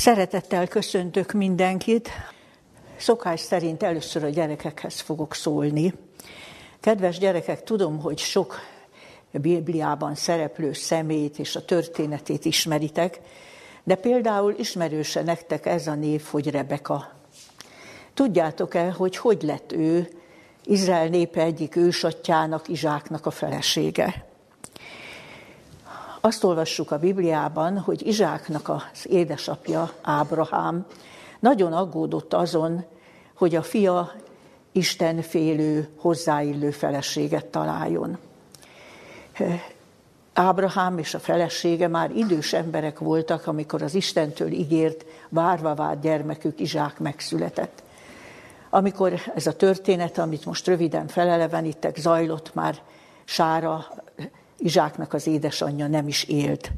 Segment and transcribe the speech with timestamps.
[0.00, 2.10] Szeretettel köszöntök mindenkit.
[2.96, 5.94] Szokás szerint először a gyerekekhez fogok szólni.
[6.80, 8.58] Kedves gyerekek, tudom, hogy sok
[9.30, 13.20] Bibliában szereplő szemét és a történetét ismeritek,
[13.84, 17.12] de például ismerőse nektek ez a név, hogy Rebeka.
[18.14, 20.08] Tudjátok-e, hogy hogy lett ő
[20.64, 24.29] Izrael népe egyik ősatjának, Izsáknak a felesége?
[26.22, 30.86] Azt olvassuk a Bibliában, hogy Izsáknak az édesapja, Ábrahám,
[31.38, 32.84] nagyon aggódott azon,
[33.34, 34.12] hogy a fia
[34.72, 38.18] istenfélő, hozzáillő feleséget találjon.
[40.32, 46.60] Ábrahám és a felesége már idős emberek voltak, amikor az Istentől ígért, várva várt gyermekük
[46.60, 47.82] Izsák megszületett.
[48.70, 52.78] Amikor ez a történet, amit most röviden felelevenítek, zajlott, már
[53.24, 53.86] Sára,
[54.60, 56.70] Izsáknak az édesanyja nem is élt.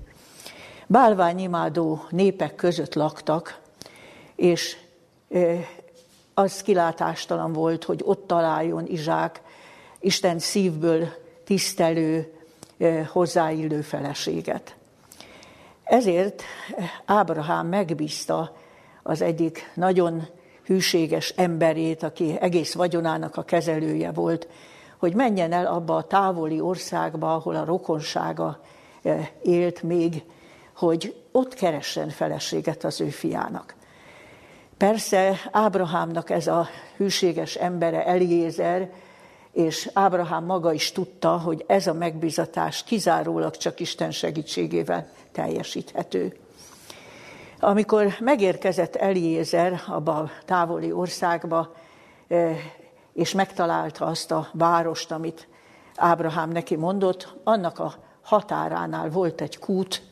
[0.87, 3.61] Bálványimádó népek között laktak,
[4.37, 4.77] és
[6.35, 9.41] az kilátástalan volt, hogy ott találjon Izsák
[10.01, 11.09] Isten szívből
[11.45, 12.33] tisztelő,
[13.13, 14.75] hozzáillő feleséget.
[15.85, 16.43] Ezért
[17.05, 18.57] Ábrahám megbízta
[19.03, 20.27] az egyik nagyon
[20.65, 24.49] hűséges emberét, aki egész vagyonának a kezelője volt,
[25.03, 28.61] hogy menjen el abba a távoli országba, ahol a rokonsága
[29.43, 30.23] élt még,
[30.77, 33.75] hogy ott keressen feleséget az ő fiának.
[34.77, 38.91] Persze Ábrahámnak ez a hűséges embere Eliézer,
[39.53, 46.37] és Ábrahám maga is tudta, hogy ez a megbizatás kizárólag csak Isten segítségével teljesíthető.
[47.61, 51.75] Amikor megérkezett Eliézer abba a távoli országba,
[52.29, 52.57] eh,
[53.13, 55.49] és megtalálta azt a várost, amit
[55.97, 60.03] Ábrahám neki mondott, annak a határánál volt egy kút,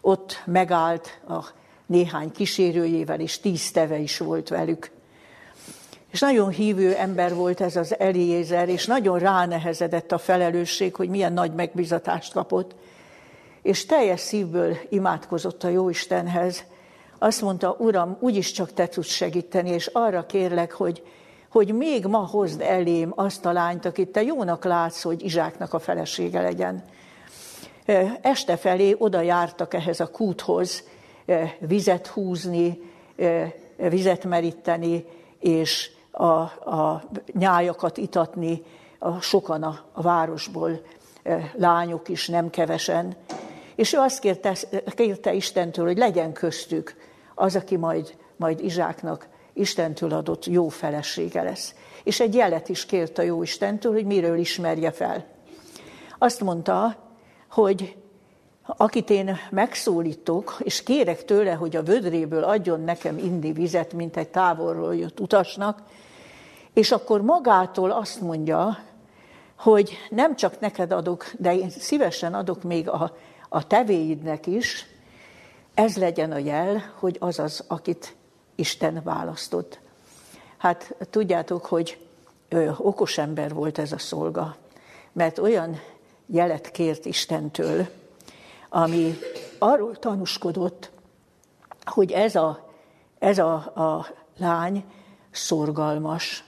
[0.00, 1.44] ott megállt a
[1.86, 4.90] néhány kísérőjével, és tíz teve is volt velük.
[6.10, 11.32] És nagyon hívő ember volt ez az Eliézer, és nagyon ránehezedett a felelősség, hogy milyen
[11.32, 12.74] nagy megbizatást kapott.
[13.62, 16.64] És teljes szívből imádkozott a Jóistenhez.
[17.18, 21.02] Azt mondta, Uram, úgyis csak te tudsz segíteni, és arra kérlek, hogy,
[21.50, 25.78] hogy még ma hozd elém azt a lányt, akit te jónak látsz, hogy Izsáknak a
[25.78, 26.84] felesége legyen.
[28.20, 30.84] Este felé oda jártak ehhez a kúthoz,
[31.58, 32.80] vizet húzni,
[33.76, 35.04] vizet meríteni,
[35.38, 37.02] és a, a
[37.32, 38.62] nyájakat itatni,
[38.98, 40.80] a, sokan a, a városból,
[41.54, 43.16] lányok is, nem kevesen.
[43.74, 44.56] És ő azt kérte,
[44.94, 46.96] kérte Istentől, hogy legyen köztük
[47.34, 49.28] az, aki majd, majd Izsáknak
[49.60, 51.74] Istentől adott jó felesége lesz.
[52.04, 55.24] És egy jelet is kért a jó Istentől, hogy miről ismerje fel.
[56.18, 56.96] Azt mondta,
[57.50, 57.96] hogy
[58.76, 64.28] akit én megszólítok, és kérek tőle, hogy a vödréből adjon nekem indi vizet, mint egy
[64.28, 65.82] távolról jött utasnak,
[66.72, 68.78] és akkor magától azt mondja,
[69.58, 73.16] hogy nem csak neked adok, de én szívesen adok még a,
[73.48, 74.86] a tevéidnek is,
[75.74, 78.16] ez legyen a jel, hogy az az, akit
[78.60, 79.78] Isten választott.
[80.56, 82.06] Hát tudjátok, hogy
[82.48, 84.56] ö, okos ember volt ez a szolga,
[85.12, 85.80] mert olyan
[86.26, 87.86] jelet kért Istentől,
[88.68, 89.18] ami
[89.58, 90.90] arról tanúskodott,
[91.84, 92.70] hogy ez a,
[93.18, 94.06] ez a, a
[94.38, 94.84] lány
[95.30, 96.44] szorgalmas,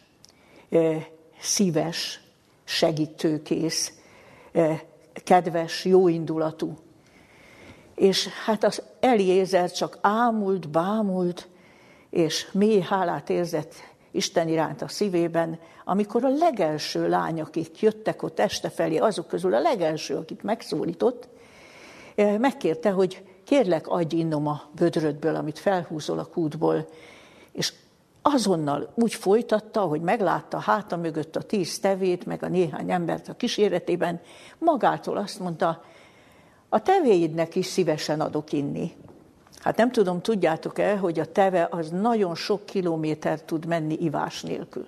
[1.40, 2.20] szíves,
[2.64, 3.92] segítőkész,
[5.24, 6.78] kedves, jóindulatú.
[7.94, 11.48] És hát az Eliézer csak ámult, bámult,
[12.12, 13.74] és mély hálát érzett
[14.10, 19.54] Isten iránt a szívében, amikor a legelső lány, akik jöttek ott este felé, azok közül
[19.54, 21.28] a legelső, akit megszólított,
[22.38, 26.88] megkérte, hogy kérlek, adj innom a bödrödből, amit felhúzol a kútból,
[27.52, 27.72] és
[28.22, 33.34] azonnal úgy folytatta, hogy meglátta háta mögött a tíz tevét, meg a néhány embert a
[33.34, 34.20] kíséretében,
[34.58, 35.84] magától azt mondta,
[36.68, 38.92] a tevéidnek is szívesen adok inni.
[39.62, 44.86] Hát nem tudom, tudjátok-e, hogy a teve az nagyon sok kilométer tud menni ivás nélkül.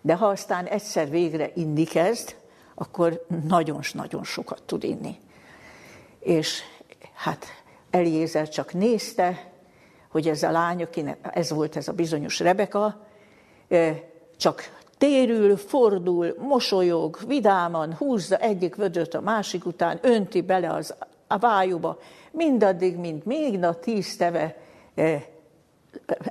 [0.00, 2.36] De ha aztán egyszer végre inni kezd,
[2.74, 5.18] akkor nagyon-nagyon sokat tud inni.
[6.20, 6.60] És
[7.14, 7.46] hát
[7.90, 9.50] Eliézer csak nézte,
[10.08, 13.06] hogy ez a lány, akinek ez volt ez a bizonyos Rebeka,
[14.36, 20.94] csak térül, fordul, mosolyog, vidáman húzza egyik vödröt a másik után, önti bele az,
[21.28, 21.98] a vájúba,
[22.30, 24.56] mindaddig, mint még a tíz teve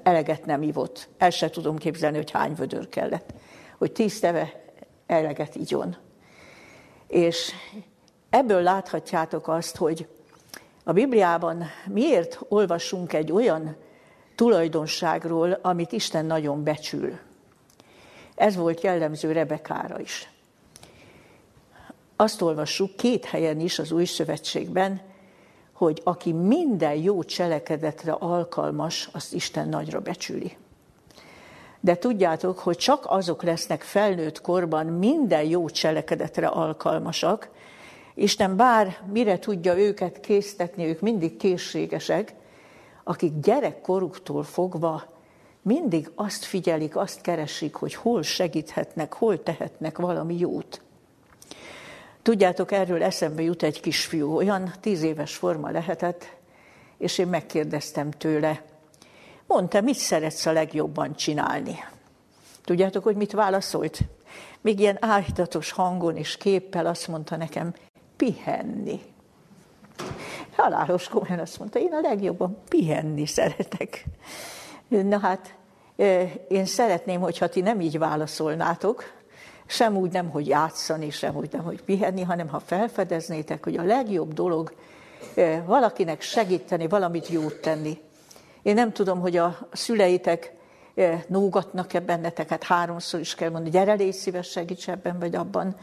[0.03, 1.07] eleget nem ivott.
[1.17, 3.33] El se tudom képzelni, hogy hány vödör kellett,
[3.77, 4.63] hogy tíz teve
[5.05, 5.95] eleget igyon.
[7.07, 7.51] És
[8.29, 10.07] ebből láthatjátok azt, hogy
[10.83, 13.75] a Bibliában miért olvasunk egy olyan
[14.35, 17.19] tulajdonságról, amit Isten nagyon becsül.
[18.35, 20.29] Ez volt jellemző Rebekára is.
[22.19, 25.01] Azt olvassuk két helyen is az Új Szövetségben,
[25.73, 30.57] hogy aki minden jó cselekedetre alkalmas, azt Isten nagyra becsüli.
[31.79, 37.49] De tudjátok, hogy csak azok lesznek felnőtt korban minden jó cselekedetre alkalmasak,
[38.13, 42.33] Isten bár mire tudja őket késztetni, ők mindig készségesek,
[43.03, 45.03] akik gyerekkoruktól fogva
[45.61, 50.81] mindig azt figyelik, azt keresik, hogy hol segíthetnek, hol tehetnek valami jót.
[52.27, 56.35] Tudjátok, erről eszembe jut egy kisfiú, olyan tíz éves forma lehetett,
[56.97, 58.61] és én megkérdeztem tőle,
[59.45, 61.83] mondta, mit szeretsz a legjobban csinálni?
[62.65, 63.99] Tudjátok, hogy mit válaszolt?
[64.61, 67.73] Még ilyen áhítatos hangon és képpel azt mondta nekem,
[68.15, 69.01] pihenni.
[70.55, 74.05] Halálos komolyan azt mondta, én a legjobban pihenni szeretek.
[74.87, 75.55] Na hát,
[76.47, 79.16] én szeretném, hogyha ti nem így válaszolnátok,
[79.67, 83.83] sem úgy nem, hogy játszani, sem úgy nem, hogy pihenni, hanem ha felfedeznétek, hogy a
[83.83, 84.73] legjobb dolog
[85.65, 87.97] valakinek segíteni, valamit jót tenni.
[88.61, 90.53] Én nem tudom, hogy a szüleitek
[91.27, 95.75] nógatnak-e benneteket, háromszor is kell mondani, gyere, légy szíves, segíts ebben vagy abban.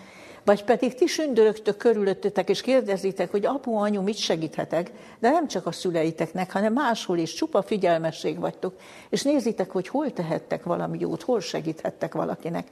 [0.44, 5.66] Vagy pedig ti sündörögtök körülöttetek, és kérdezitek, hogy apu, anyu, mit segíthetek, de nem csak
[5.66, 8.74] a szüleiteknek, hanem máshol is, csupa figyelmesség vagytok,
[9.08, 12.66] és nézitek, hogy hol tehettek valami jót, hol segíthettek valakinek.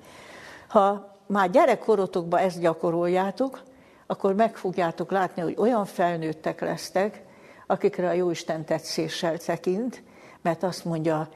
[0.73, 3.63] Ha már gyerekkorotokban ezt gyakoroljátok,
[4.07, 7.23] akkor meg fogjátok látni, hogy olyan felnőttek lesztek,
[7.67, 10.03] akikre a Jóisten tetszéssel tekint,
[10.43, 11.29] mert azt mondja,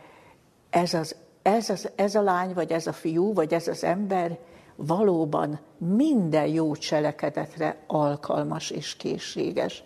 [0.70, 4.38] ez, az, ez, az, ez a lány, vagy ez a fiú, vagy ez az ember
[4.76, 9.82] valóban minden jó cselekedetre alkalmas és készséges.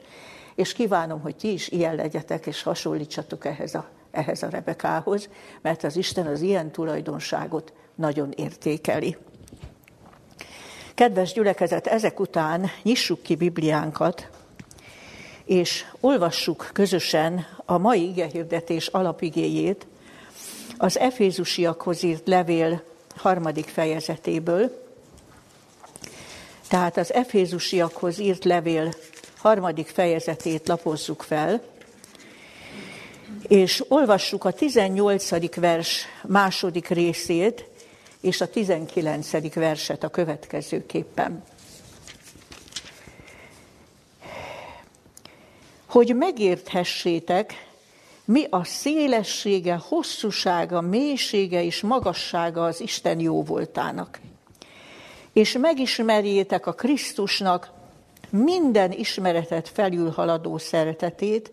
[0.54, 5.28] És kívánom, hogy ti is ilyen legyetek, és hasonlítsatok ehhez a, ehhez a Rebekához,
[5.62, 9.16] mert az Isten az ilyen tulajdonságot nagyon értékeli.
[11.00, 14.28] Kedves gyülekezet, ezek után nyissuk ki Bibliánkat,
[15.44, 19.86] és olvassuk közösen a mai igehirdetés alapigéjét,
[20.76, 22.82] az Efézusiakhoz írt levél
[23.16, 24.86] harmadik fejezetéből.
[26.68, 28.94] Tehát az Efézusiakhoz írt levél
[29.36, 31.62] harmadik fejezetét lapozzuk fel,
[33.48, 35.54] és olvassuk a 18.
[35.54, 37.69] vers második részét,
[38.20, 39.54] és a 19.
[39.54, 41.44] verset a következőképpen.
[45.86, 47.68] Hogy megérthessétek,
[48.24, 54.20] mi a szélessége, hosszúsága, mélysége és magassága az Isten jó voltának.
[55.32, 57.70] És megismerjétek a Krisztusnak
[58.30, 61.52] minden ismeretet felülhaladó szeretetét,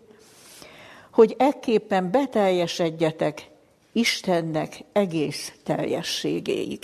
[1.10, 3.47] hogy ekképpen beteljesedjetek
[3.98, 6.78] Istennek egész teljességéig.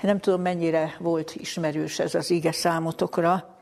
[0.00, 3.56] Nem tudom, mennyire volt ismerős ez az ige számotokra.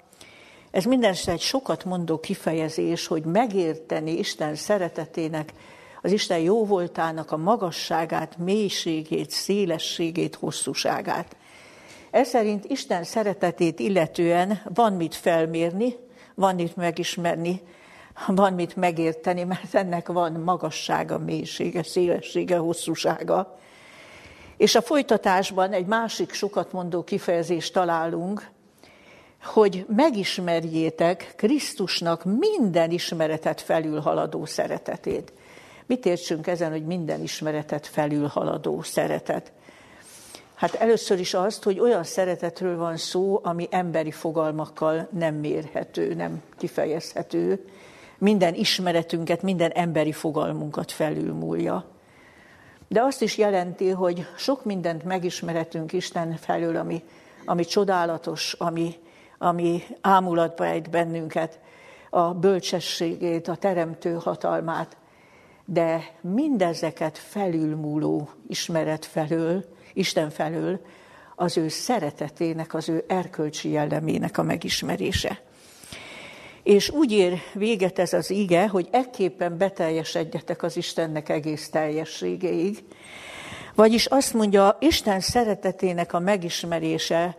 [0.70, 5.52] Ez mindenesetre egy sokat mondó kifejezés, hogy megérteni Isten szeretetének,
[6.02, 11.36] az Isten jóvoltának a magasságát, mélységét, szélességét, hosszúságát.
[12.10, 15.96] Ez szerint Isten szeretetét illetően van mit felmérni,
[16.34, 17.60] van mit megismerni,
[18.26, 23.58] van mit megérteni, mert ennek van magassága, mélysége, szélessége, hosszúsága.
[24.56, 28.50] És a folytatásban egy másik sokat mondó kifejezést találunk,
[29.44, 35.32] hogy megismerjétek Krisztusnak minden ismeretet felülhaladó szeretetét.
[35.86, 39.52] Mit értsünk ezen, hogy minden ismeretet felülhaladó szeretet?
[40.54, 46.42] Hát először is azt, hogy olyan szeretetről van szó, ami emberi fogalmakkal nem mérhető, nem
[46.56, 47.64] kifejezhető,
[48.24, 51.84] minden ismeretünket, minden emberi fogalmunkat felülmúlja.
[52.88, 57.02] De azt is jelenti, hogy sok mindent megismeretünk Isten felől, ami,
[57.44, 58.94] ami csodálatos, ami,
[59.38, 61.58] ami ámulatba ejt bennünket,
[62.10, 64.96] a bölcsességét, a teremtő hatalmát,
[65.64, 70.80] de mindezeket felülmúló ismeret felől, Isten felől,
[71.36, 75.40] az ő szeretetének, az ő erkölcsi jellemének a megismerése.
[76.64, 82.84] És úgy ér véget ez az ige, hogy ekképpen beteljesedjetek az Istennek egész teljességéig.
[83.74, 87.36] Vagyis azt mondja, Isten szeretetének a megismerése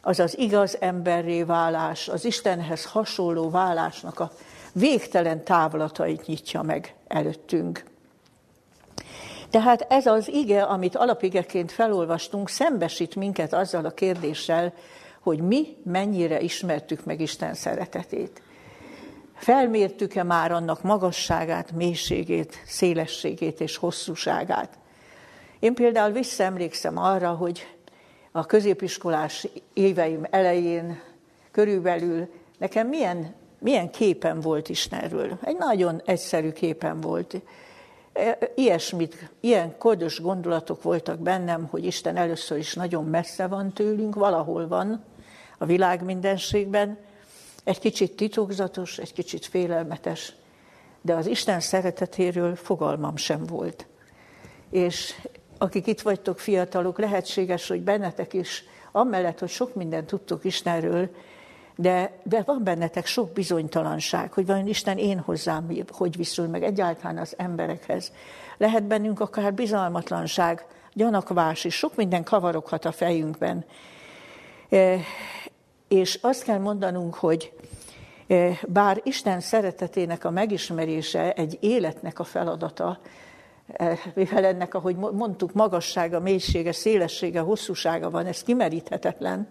[0.00, 4.32] az az igaz emberré válás, az Istenhez hasonló válásnak a
[4.72, 7.84] végtelen távlatait nyitja meg előttünk.
[9.50, 14.72] Tehát ez az ige, amit alapigeként felolvastunk, szembesít minket azzal a kérdéssel,
[15.20, 18.42] hogy mi mennyire ismertük meg Isten szeretetét.
[19.40, 24.78] Felmértük-e már annak magasságát, mélységét, szélességét és hosszúságát?
[25.58, 27.66] Én például visszaemlékszem arra, hogy
[28.32, 31.00] a középiskolás éveim elején
[31.50, 32.28] körülbelül
[32.58, 35.38] nekem milyen, milyen képen volt Istenről.
[35.44, 37.40] Egy nagyon egyszerű képen volt.
[38.12, 44.14] E, ilyesmit, ilyen kodos gondolatok voltak bennem, hogy Isten először is nagyon messze van tőlünk,
[44.14, 45.04] valahol van
[45.58, 46.98] a világ mindenségben,
[47.64, 50.32] egy kicsit titokzatos, egy kicsit félelmetes,
[51.02, 53.86] de az Isten szeretetéről fogalmam sem volt.
[54.70, 55.14] És
[55.58, 61.10] akik itt vagytok fiatalok, lehetséges, hogy bennetek is, amellett, hogy sok mindent tudtok Istenről,
[61.76, 67.18] de, de van bennetek sok bizonytalanság, hogy vajon Isten én hozzám hogy viszül meg egyáltalán
[67.18, 68.12] az emberekhez.
[68.56, 73.64] Lehet bennünk akár bizalmatlanság, gyanakvás is, sok minden kavaroghat a fejünkben.
[75.90, 77.52] És azt kell mondanunk, hogy
[78.26, 82.98] e, bár Isten szeretetének a megismerése egy életnek a feladata,
[83.66, 89.48] e, mivel ennek, ahogy mondtuk, magassága, mélysége, szélessége, hosszúsága van, ez kimeríthetetlen,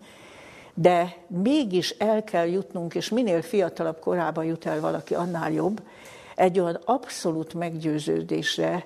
[0.73, 5.81] de mégis el kell jutnunk, és minél fiatalabb korában jut el valaki, annál jobb,
[6.35, 8.85] egy olyan abszolút meggyőződésre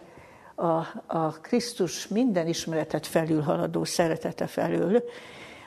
[0.55, 5.03] a, a Krisztus minden ismeretet felülhaladó szeretete felől,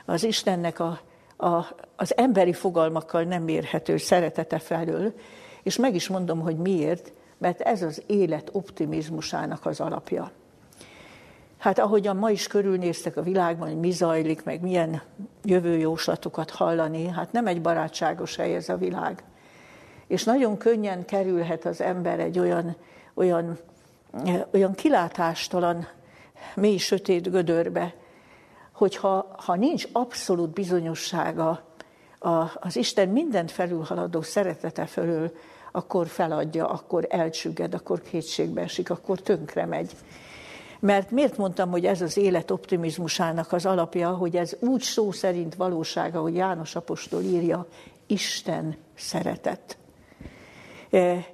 [0.05, 0.99] az Istennek a,
[1.37, 1.65] a,
[1.95, 5.13] az emberi fogalmakkal nem mérhető szeretete felől,
[5.63, 10.31] és meg is mondom, hogy miért, mert ez az élet optimizmusának az alapja.
[11.57, 15.01] Hát ahogyan ma is körülnéztek a világban, hogy mi zajlik, meg milyen
[15.43, 19.23] jövőjóslatokat hallani, hát nem egy barátságos hely ez a világ.
[20.07, 22.75] És nagyon könnyen kerülhet az ember egy olyan,
[23.13, 23.57] olyan,
[24.53, 25.87] olyan kilátástalan,
[26.55, 27.93] mély sötét gödörbe,
[28.77, 31.63] hogyha ha nincs abszolút bizonyossága
[32.59, 35.31] az Isten mindent felülhaladó szeretete fölül,
[35.71, 39.91] akkor feladja, akkor elcsügged, akkor kétségbe esik, akkor tönkre megy.
[40.79, 45.55] Mert miért mondtam, hogy ez az élet optimizmusának az alapja, hogy ez úgy szó szerint
[45.55, 47.67] valósága, hogy János apostol írja,
[48.07, 49.77] Isten szeretet.
[50.89, 51.25] E,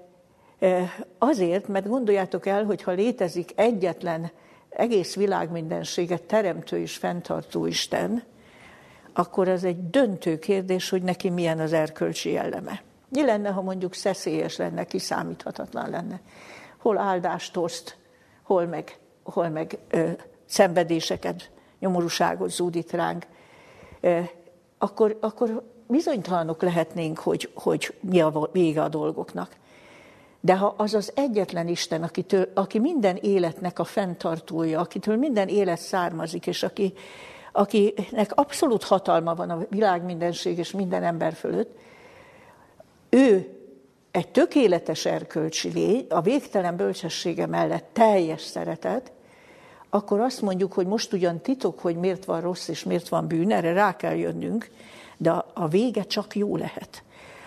[0.60, 4.32] e, azért, mert gondoljátok el, hogy ha létezik egyetlen
[4.76, 8.24] egész világ mindenséget teremtő és fenntartó Isten,
[9.14, 12.82] akkor ez egy döntő kérdés, hogy neki milyen az erkölcsi jelleme.
[13.10, 16.22] Mi lenne, ha mondjuk szeszélyes lenne, kiszámíthatatlan lenne?
[16.78, 17.98] Hol áldást oszt,
[18.44, 20.10] hol meg hol meg ö,
[20.46, 23.26] szenvedéseket, nyomorúságot zúdít ránk,
[24.02, 24.20] ö,
[24.78, 29.56] akkor, akkor bizonytalanok lehetnénk, hogy, hogy mi a vége a dolgoknak.
[30.46, 35.80] De ha az az egyetlen Isten, akitől, aki minden életnek a fenntartója, akitől minden élet
[35.80, 36.94] származik, és aki,
[37.52, 41.78] akinek abszolút hatalma van a világ mindenség és minden ember fölött,
[43.10, 43.58] ő
[44.12, 49.12] egy tökéletes erkölcsi lény, a végtelen bölcsessége mellett teljes szeretet,
[49.90, 53.52] akkor azt mondjuk, hogy most ugyan titok, hogy miért van rossz és miért van bűn,
[53.52, 54.70] erre rá kell jönnünk,
[55.18, 57.04] de a vége csak jó lehet.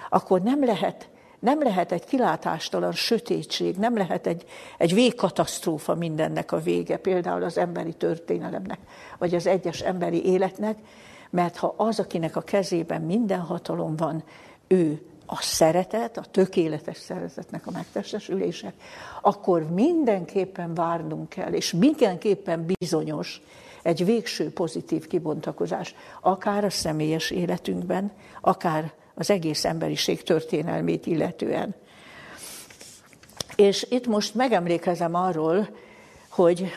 [0.09, 4.45] Akkor nem lehet, nem lehet egy kilátástalan sötétség, nem lehet egy,
[4.78, 8.78] egy végkatasztrófa mindennek a vége, például az emberi történelemnek,
[9.19, 10.78] vagy az egyes emberi életnek,
[11.31, 14.25] mert ha az, akinek a kezében minden hatalom van,
[14.66, 18.73] ő a szeretet, a tökéletes szeretetnek a megtestesülése,
[19.23, 23.43] akkor mindenképpen várnunk kell, és mindenképpen bizonyos
[23.83, 31.75] egy végső pozitív kibontakozás, akár a személyes életünkben, akár az egész emberiség történelmét illetően.
[33.57, 35.69] És itt most megemlékezem arról,
[36.29, 36.71] hogy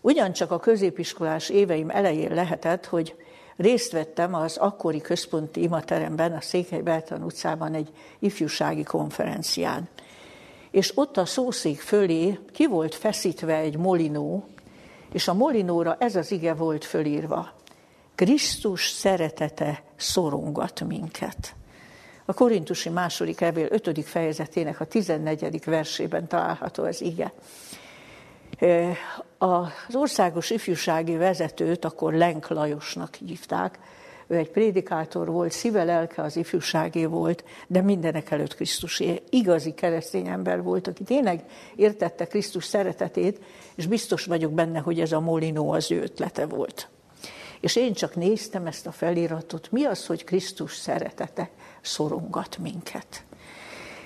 [0.00, 3.14] ugyancsak a középiskolás éveim elején lehetett, hogy
[3.56, 9.88] részt vettem az akkori központi imateremben, a Székely Bertan utcában egy ifjúsági konferencián.
[10.70, 14.46] És ott a szószék fölé ki volt feszítve egy molinó,
[15.12, 17.52] és a molinóra ez az ige volt fölírva.
[18.14, 21.54] Krisztus szeretete szorongat minket.
[22.24, 24.04] A Korintusi második levél 5.
[24.04, 25.64] fejezetének a 14.
[25.64, 27.32] versében található az ige.
[29.38, 33.78] Az országos ifjúsági vezetőt akkor Lenk Lajosnak hívták.
[34.26, 39.22] Ő egy prédikátor volt, szíve lelke az ifjúságé volt, de mindenek előtt Krisztusé.
[39.30, 41.44] Igazi keresztény ember volt, aki tényleg
[41.76, 43.40] értette Krisztus szeretetét,
[43.74, 46.91] és biztos vagyok benne, hogy ez a Molinó az ő ötlete volt.
[47.62, 51.50] És én csak néztem ezt a feliratot, mi az, hogy Krisztus szeretete
[51.80, 53.24] szorongat minket.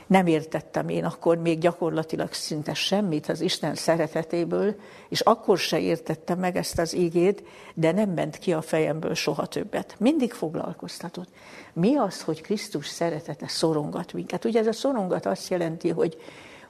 [0.07, 4.75] nem értettem én akkor még gyakorlatilag szinte semmit az Isten szeretetéből,
[5.09, 7.43] és akkor se értettem meg ezt az ígét,
[7.75, 9.95] de nem ment ki a fejemből soha többet.
[9.99, 11.29] Mindig foglalkoztatott.
[11.73, 14.45] Mi az, hogy Krisztus szeretete szorongat minket?
[14.45, 16.17] Ugye ez a szorongat azt jelenti, hogy,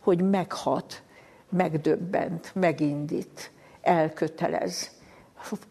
[0.01, 1.03] hogy meghat,
[1.51, 3.51] megdöbbent, megindít,
[3.81, 4.95] elkötelez,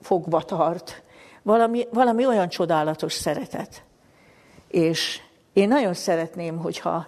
[0.02, 1.04] fogva tart.
[1.46, 3.84] Valami, valami olyan csodálatos szeretet.
[4.68, 5.22] És
[5.54, 7.08] én nagyon szeretném, hogyha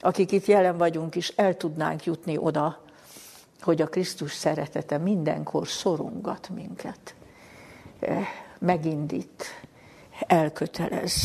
[0.00, 2.82] akik itt jelen vagyunk is, el tudnánk jutni oda,
[3.60, 7.14] hogy a Krisztus szeretete mindenkor szorongat minket,
[8.00, 8.26] eh,
[8.58, 9.44] megindít,
[10.26, 11.22] elkötelez,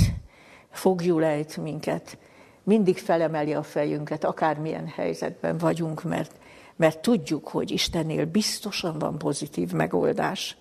[0.71, 2.17] fogjul ejt minket,
[2.63, 6.35] mindig felemeli a fejünket, akármilyen helyzetben vagyunk, mert,
[6.75, 10.57] mert tudjuk, hogy Istennél biztosan van pozitív megoldás.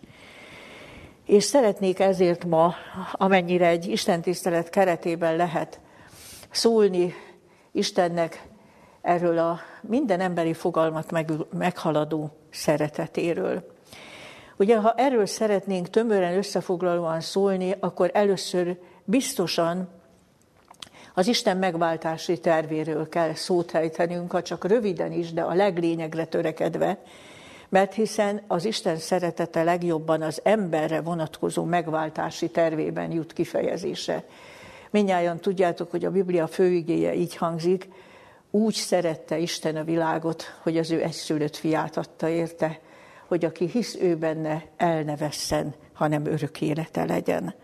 [1.26, 2.74] És szeretnék ezért ma,
[3.12, 5.80] amennyire egy istentisztelet keretében lehet
[6.50, 7.14] szólni
[7.72, 8.42] Istennek
[9.02, 13.72] erről a minden emberi fogalmat meg, meghaladó szeretetéről.
[14.56, 19.88] Ugye, ha erről szeretnénk tömören összefoglalóan szólni, akkor először biztosan
[21.14, 27.02] az Isten megváltási tervéről kell szót ejtenünk, ha csak röviden is, de a leglényegre törekedve,
[27.72, 34.24] mert hiszen az Isten szeretete legjobban az emberre vonatkozó megváltási tervében jut kifejezése.
[34.90, 37.88] Minnyáján tudjátok, hogy a Biblia főigéje így hangzik,
[38.50, 42.80] úgy szerette Isten a világot, hogy az ő egyszülött fiát adta érte,
[43.26, 47.54] hogy aki hisz ő benne, el ne vesszen, hanem örök élete legyen.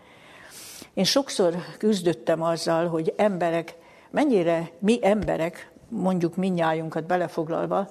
[0.93, 3.75] Én sokszor küzdöttem azzal, hogy emberek,
[4.11, 7.89] mennyire mi emberek, mondjuk minnyájunkat belefoglalva,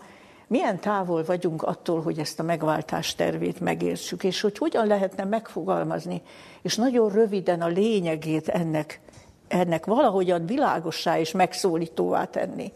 [0.49, 6.23] milyen távol vagyunk attól, hogy ezt a megváltás tervét megértsük, és hogy hogyan lehetne megfogalmazni,
[6.63, 9.01] és nagyon röviden a lényegét ennek
[9.49, 12.73] ennek valahogyan világossá és megszólítóvá tenni.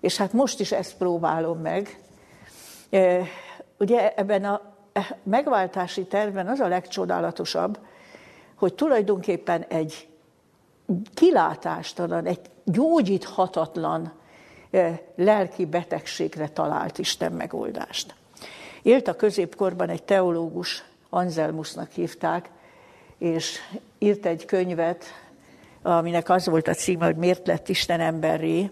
[0.00, 2.00] És hát most is ezt próbálom meg.
[2.90, 3.22] E,
[3.78, 4.60] ugye ebben a
[4.92, 7.78] e, megváltási tervben az a legcsodálatosabb,
[8.54, 10.08] hogy tulajdonképpen egy
[11.14, 14.12] kilátástalan, egy gyógyíthatatlan
[15.14, 18.14] lelki betegségre talált Isten megoldást.
[18.82, 22.50] Élt a középkorban egy teológus, Anselmusnak hívták,
[23.18, 23.58] és
[23.98, 25.04] írt egy könyvet,
[25.82, 28.70] aminek az volt a címe, hogy miért lett Isten emberré,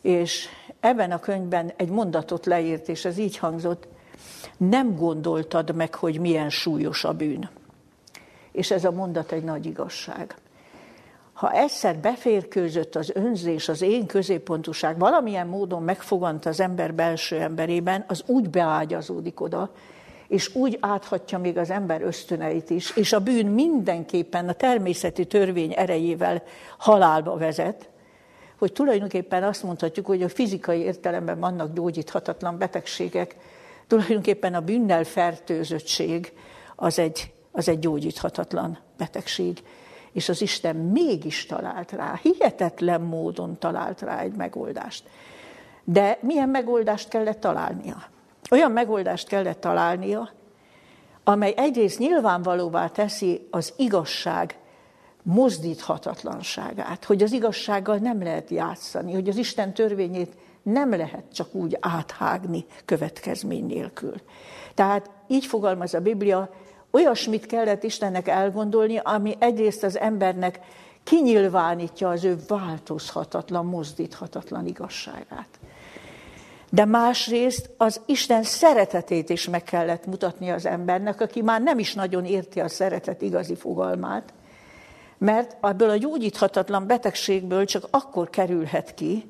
[0.00, 0.48] és
[0.80, 3.86] ebben a könyvben egy mondatot leírt, és ez így hangzott,
[4.56, 7.50] nem gondoltad meg, hogy milyen súlyos a bűn.
[8.52, 10.34] És ez a mondat egy nagy igazság.
[11.34, 18.04] Ha egyszer beférkőzött az önzés, az én középpontúság, valamilyen módon megfogant az ember belső emberében,
[18.08, 19.70] az úgy beágyazódik oda,
[20.28, 25.72] és úgy áthatja még az ember ösztöneit is, és a bűn mindenképpen a természeti törvény
[25.76, 26.42] erejével
[26.78, 27.88] halálba vezet,
[28.58, 33.36] hogy tulajdonképpen azt mondhatjuk, hogy a fizikai értelemben vannak gyógyíthatatlan betegségek,
[33.86, 36.32] tulajdonképpen a bűnnel fertőzöttség
[36.76, 39.62] az egy, az egy gyógyíthatatlan betegség.
[40.14, 45.04] És az Isten mégis talált rá, hihetetlen módon talált rá egy megoldást.
[45.84, 48.12] De milyen megoldást kellett találnia?
[48.50, 50.30] olyan megoldást kellett találnia,
[51.24, 54.58] amely egyrészt nyilvánvalóvá teszi az igazság
[55.22, 61.76] mozdíthatatlanságát, hogy az igazsággal nem lehet játszani, hogy az Isten törvényét nem lehet csak úgy
[61.80, 64.14] áthágni következmény nélkül.
[64.74, 66.50] Tehát így fogalmaz a Biblia,
[66.94, 70.60] olyasmit kellett Istennek elgondolni, ami egyrészt az embernek
[71.04, 75.48] kinyilvánítja az ő változhatatlan, mozdíthatatlan igazságát.
[76.70, 81.94] De másrészt az Isten szeretetét is meg kellett mutatni az embernek, aki már nem is
[81.94, 84.32] nagyon érti a szeretet igazi fogalmát,
[85.18, 89.26] mert ebből a gyógyíthatatlan betegségből csak akkor kerülhet ki,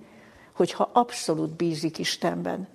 [0.53, 2.69] hogyha abszolút bízik Istenben,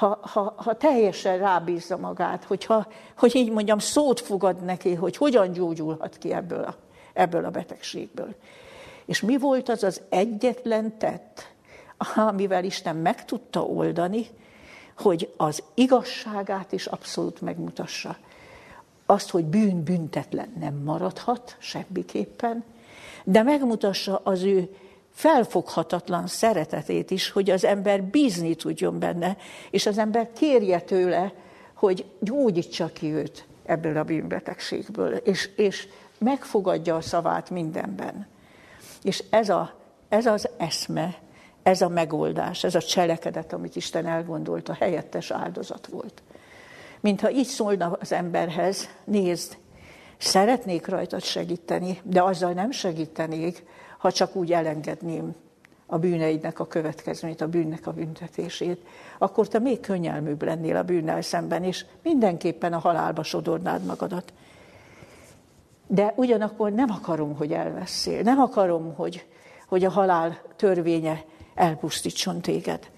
[0.00, 2.86] ha, ha, ha teljesen rábízza magát, hogyha,
[3.18, 6.74] hogy így mondjam, szót fogad neki, hogy hogyan gyógyulhat ki ebből a,
[7.12, 8.34] ebből a betegségből.
[9.04, 11.52] És mi volt az az egyetlen tett,
[12.14, 14.26] amivel Isten meg tudta oldani,
[14.98, 18.16] hogy az igazságát is abszolút megmutassa.
[19.06, 22.64] Azt, hogy bűn büntetlen nem maradhat semmiképpen,
[23.24, 24.74] de megmutassa az ő
[25.12, 29.36] felfoghatatlan szeretetét is, hogy az ember bízni tudjon benne,
[29.70, 31.32] és az ember kérje tőle,
[31.74, 38.26] hogy gyógyítsa ki őt ebből a bűnbetegségből, és, és megfogadja a szavát mindenben.
[39.02, 39.74] És ez, a,
[40.08, 41.18] ez az eszme,
[41.62, 46.22] ez a megoldás, ez a cselekedet, amit Isten elgondolt, a helyettes áldozat volt.
[47.00, 49.56] Mintha így szólna az emberhez, nézd,
[50.18, 53.64] szeretnék rajtad segíteni, de azzal nem segítenék,
[54.00, 55.34] ha csak úgy elengedném
[55.86, 58.86] a bűneidnek a következményt, a bűnnek a büntetését,
[59.18, 64.32] akkor te még könnyelműbb lennél a bűnnel szemben, és mindenképpen a halálba sodornád magadat.
[65.86, 69.26] De ugyanakkor nem akarom, hogy elveszél, nem akarom, hogy,
[69.66, 72.90] hogy a halál törvénye elpusztítson téged.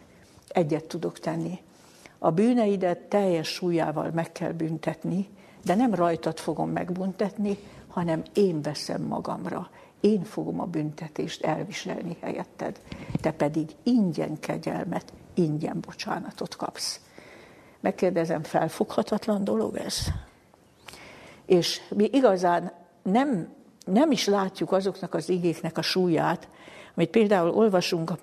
[0.48, 1.58] Egyet tudok tenni.
[2.18, 5.28] A bűneidet teljes súlyával meg kell büntetni,
[5.64, 9.70] de nem rajtad fogom megbüntetni, hanem én veszem magamra.
[10.02, 12.80] Én fogom a büntetést elviselni helyetted.
[13.20, 17.00] Te pedig ingyen kegyelmet, ingyen bocsánatot kapsz.
[17.80, 19.96] Megkérdezem, felfoghatatlan dolog ez?
[21.46, 23.52] És mi igazán nem,
[23.84, 26.48] nem is látjuk azoknak az igéknek a súlyát,
[26.94, 28.18] amit például olvasunk a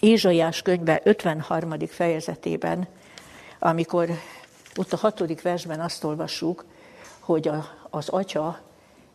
[0.00, 1.74] Ézsaiás könyve 53.
[1.86, 2.88] fejezetében,
[3.58, 4.10] amikor
[4.76, 6.64] ott a hatodik versben azt olvassuk,
[7.18, 8.58] hogy a, az atya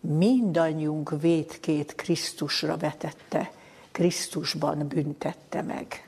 [0.04, 3.52] mindannyiunk vétkét Krisztusra vetette,
[3.92, 6.08] Krisztusban büntette meg.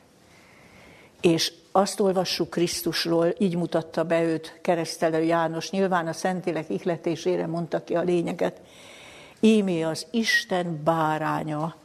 [1.21, 7.84] És azt olvassuk Krisztusról, így mutatta be őt keresztelő János, nyilván a Szentlélek ihletésére mondta
[7.84, 8.62] ki a lényeget.
[9.39, 11.75] Ímé az Isten báránya,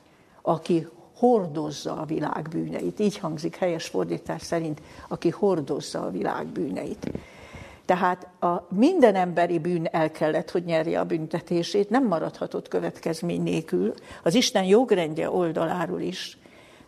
[0.43, 2.99] aki hordozza a világ bűneit.
[2.99, 7.11] Így hangzik helyes fordítás szerint, aki hordozza a világ bűneit.
[7.85, 13.95] Tehát a minden emberi bűn el kellett, hogy nyerje a büntetését, nem maradhatott következmény nélkül,
[14.23, 16.39] az Isten jogrendje oldaláról is,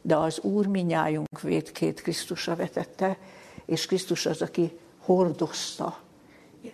[0.03, 3.19] de az Úr minnyájunk védkét Krisztusra vetette,
[3.67, 5.99] és Krisztus az, aki hordozta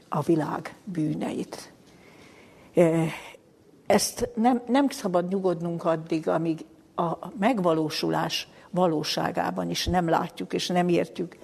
[0.08, 1.72] a világ bűneit.
[2.74, 3.04] E,
[3.86, 10.88] ezt nem, nem szabad nyugodnunk addig, amíg a megvalósulás valóságában is nem látjuk és nem
[10.88, 11.36] értjük.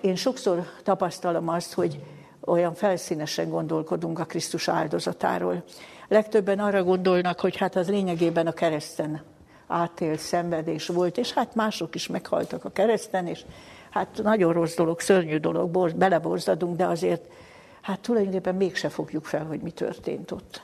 [0.00, 2.00] Én sokszor tapasztalom azt, hogy
[2.44, 5.64] olyan felszínesen gondolkodunk a Krisztus áldozatáról.
[6.08, 9.22] Legtöbben arra gondolnak, hogy hát az lényegében a kereszten
[9.66, 13.44] átélt szenvedés volt, és hát mások is meghaltak a kereszten, és
[13.90, 17.32] hát nagyon rossz dolog, szörnyű dolog, beleborzadunk, de azért
[17.80, 20.62] hát tulajdonképpen mégse fogjuk fel, hogy mi történt ott.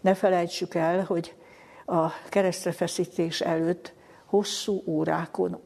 [0.00, 1.34] Ne felejtsük el, hogy
[1.86, 3.92] a keresztrefeszítés előtt
[4.30, 5.60] hosszú órákon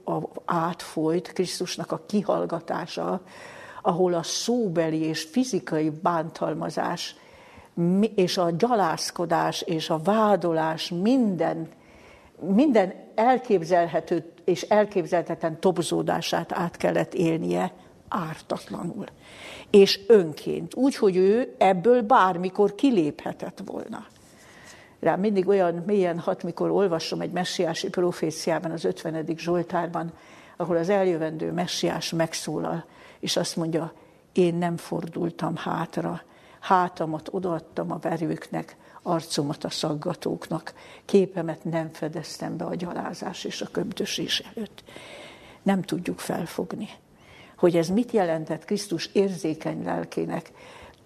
[0.44, 3.22] átfolyt Krisztusnak a kihallgatása,
[3.83, 7.16] ahol a szóbeli és fizikai bántalmazás
[8.14, 11.68] és a gyalászkodás és a vádolás minden,
[12.40, 17.72] minden elképzelhető és elképzelhetetlen tobzódását át kellett élnie
[18.09, 19.07] ártatlanul.
[19.70, 24.07] És önként, úgy, hogy ő ebből bármikor kiléphetett volna
[25.05, 29.27] rám mindig olyan mélyen hat, mikor olvasom egy messiási proféciában, az 50.
[29.37, 30.12] Zsoltárban,
[30.57, 32.85] ahol az eljövendő messiás megszólal,
[33.21, 33.93] és azt mondja,
[34.33, 36.23] én nem fordultam hátra,
[36.61, 43.69] hátamat odaadtam a verőknek, arcomat a szaggatóknak, képemet nem fedeztem be a gyalázás és a
[43.71, 44.85] köbdösés előtt.
[45.62, 46.88] Nem tudjuk felfogni,
[47.57, 50.53] hogy ez mit jelentett Krisztus érzékeny lelkének.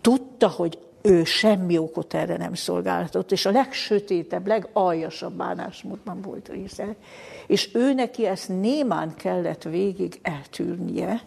[0.00, 6.94] Tudta, hogy ő semmi okot erre nem szolgáltatott, és a legsötétebb, legaljasabb bánásmódban volt része.
[7.46, 11.22] És ő neki ezt némán kellett végig eltűrnie,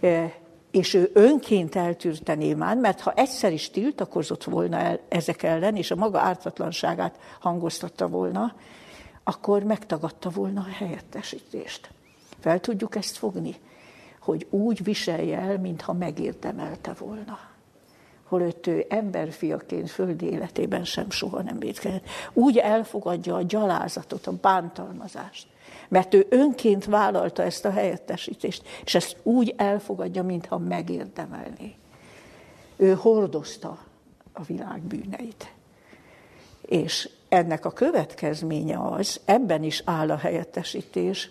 [0.00, 0.34] e,
[0.70, 5.90] és ő önként eltűrte némán, mert ha egyszer is tiltakozott volna el ezek ellen, és
[5.90, 8.54] a maga ártatlanságát hangoztatta volna,
[9.24, 11.90] akkor megtagadta volna a helyettesítést.
[12.40, 13.54] Fel tudjuk ezt fogni,
[14.20, 17.52] hogy úgy viselje el, mintha megérdemelte volna
[18.24, 22.06] holott ő emberfiaként földi életében sem soha nem védkezett.
[22.32, 25.46] Úgy elfogadja a gyalázatot, a bántalmazást,
[25.88, 31.74] mert ő önként vállalta ezt a helyettesítést, és ezt úgy elfogadja, mintha megérdemelné.
[32.76, 33.78] Ő hordozta
[34.32, 35.52] a világ bűneit.
[36.60, 41.30] És ennek a következménye az, ebben is áll a helyettesítés,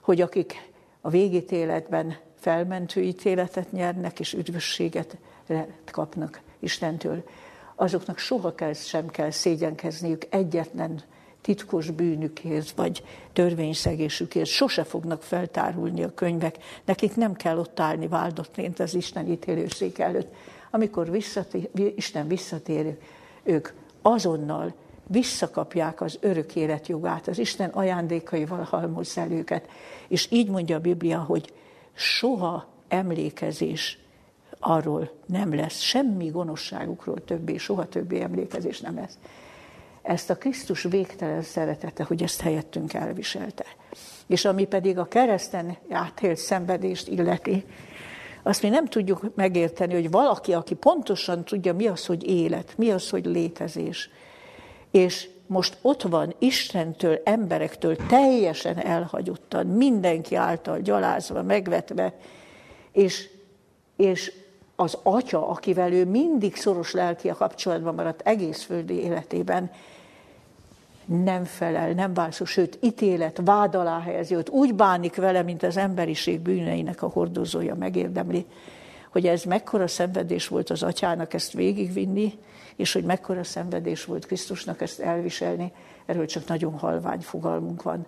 [0.00, 5.16] hogy akik a végítéletben felmentő ítéletet nyernek és üdvösséget
[5.90, 7.24] kapnak Istentől,
[7.74, 11.02] azoknak soha kell, sem kell szégyenkezniük egyetlen
[11.40, 13.02] titkos bűnükért, vagy
[13.32, 19.98] törvényszegésükért, sose fognak feltárulni a könyvek, nekik nem kell ott állni váldottként az Isten ítélőszék
[19.98, 20.34] előtt.
[20.70, 22.96] Amikor visszatér, Isten visszatér,
[23.42, 23.68] ők
[24.02, 24.74] azonnal
[25.06, 29.68] visszakapják az örök élet jogát, az Isten ajándékaival halmozz el őket.
[30.08, 31.52] És így mondja a Biblia, hogy
[31.92, 34.03] soha emlékezés
[34.58, 39.18] arról nem lesz semmi gonoszságukról többé, soha többé emlékezés nem lesz.
[40.02, 43.64] Ezt a Krisztus végtelen szeretete, hogy ezt helyettünk elviselte.
[44.26, 47.64] És ami pedig a kereszten átélt szenvedést illeti,
[48.42, 52.90] azt mi nem tudjuk megérteni, hogy valaki, aki pontosan tudja, mi az, hogy élet, mi
[52.90, 54.10] az, hogy létezés,
[54.90, 62.14] és most ott van Istentől, emberektől teljesen elhagyottan, mindenki által gyalázva, megvetve,
[62.92, 63.28] és,
[63.96, 64.32] és
[64.76, 69.70] az atya, akivel ő mindig szoros lelki a kapcsolatban maradt egész földi életében,
[71.04, 75.76] nem felel, nem válszó, sőt, ítélet, vád alá helyezi őt, úgy bánik vele, mint az
[75.76, 78.46] emberiség bűneinek a hordozója megérdemli,
[79.10, 82.38] hogy ez mekkora szenvedés volt az atyának ezt végigvinni,
[82.76, 85.72] és hogy mekkora szenvedés volt Krisztusnak ezt elviselni,
[86.06, 88.06] erről csak nagyon halvány fogalmunk van.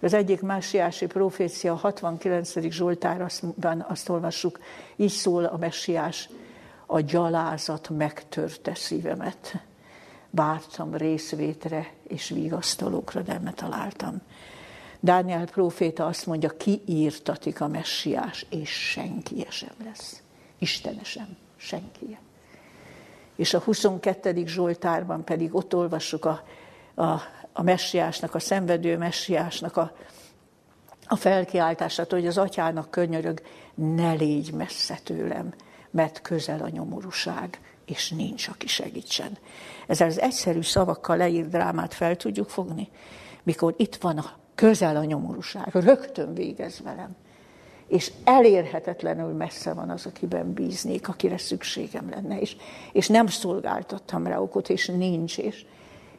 [0.00, 2.60] Az egyik másiási profécia, 69.
[2.60, 4.58] Zsoltárban azt olvassuk,
[4.96, 6.28] így szól a messiás,
[6.86, 9.62] a gyalázat megtörte szívemet.
[10.30, 14.20] Vártam részvétre és vigasztalókra, de nem találtam.
[15.00, 20.22] Dániel próféta azt mondja, ki írtatik a messiás, és senki sem lesz.
[20.58, 22.18] Istene sem, senki.
[23.36, 24.46] És a 22.
[24.46, 26.42] Zsoltárban pedig ott olvassuk a,
[26.94, 27.20] a,
[27.52, 29.92] a messiásnak, a szenvedő messiásnak a,
[31.06, 33.42] a felkiáltását, hogy az atyának könyörög,
[33.74, 35.54] ne légy messze tőlem,
[35.90, 39.38] mert közel a nyomorúság, és nincs, aki segítsen.
[39.86, 42.88] Ezzel az egyszerű szavakkal leírt drámát fel tudjuk fogni,
[43.42, 47.16] mikor itt van a közel a nyomorúság, rögtön végez velem
[47.90, 52.56] és elérhetetlenül messze van az, akiben bíznék, akire szükségem lenne, és,
[52.92, 55.66] és nem szolgáltattam rá okot, és nincs, és,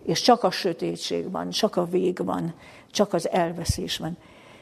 [0.03, 2.53] és csak a sötétség van, csak a vég van,
[2.91, 4.17] csak az elveszés van.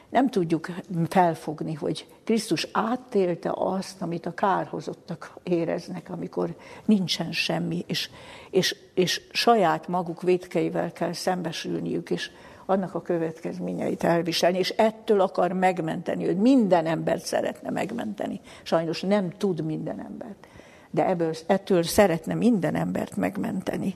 [0.09, 0.69] Nem tudjuk
[1.07, 8.09] felfogni, hogy Krisztus átélte azt, amit a kárhozottak éreznek, amikor nincsen semmi, és,
[8.49, 12.31] és, és saját maguk vétkeivel kell szembesülniük, és
[12.65, 18.41] annak a következményeit elviselni, és ettől akar megmenteni, hogy minden embert szeretne megmenteni.
[18.63, 20.47] Sajnos nem tud minden embert,
[20.91, 23.95] de ebből, ettől szeretne minden embert megmenteni.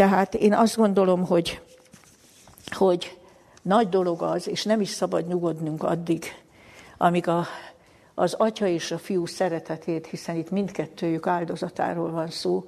[0.00, 1.60] Tehát én azt gondolom, hogy,
[2.70, 3.18] hogy
[3.62, 6.24] nagy dolog az, és nem is szabad nyugodnunk addig,
[6.96, 7.46] amíg a,
[8.14, 12.64] az atya és a fiú szeretetét, hiszen itt mindkettőjük áldozatáról van szó,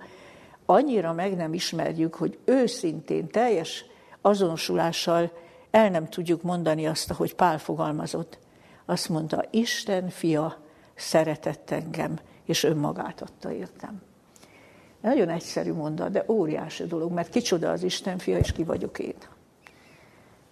[0.66, 3.84] annyira meg nem ismerjük, hogy őszintén, teljes
[4.20, 5.32] azonosulással
[5.70, 8.38] el nem tudjuk mondani azt, ahogy Pál fogalmazott.
[8.84, 10.56] Azt mondta, Isten fia
[10.94, 14.02] szeretett engem, és önmagát adta értem.
[15.02, 19.14] Nagyon egyszerű mondat, de óriási dolog, mert kicsoda az Isten fia, és ki vagyok én.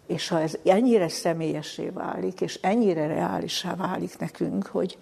[0.07, 4.99] És ha ez ennyire személyessé válik, és ennyire reálisá válik nekünk, hogy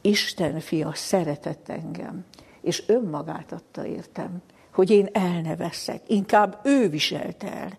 [0.00, 2.24] Isten fia szeretett engem,
[2.60, 6.00] és önmagát adta értem, hogy én elneveszek.
[6.06, 7.78] Inkább ő viselte el.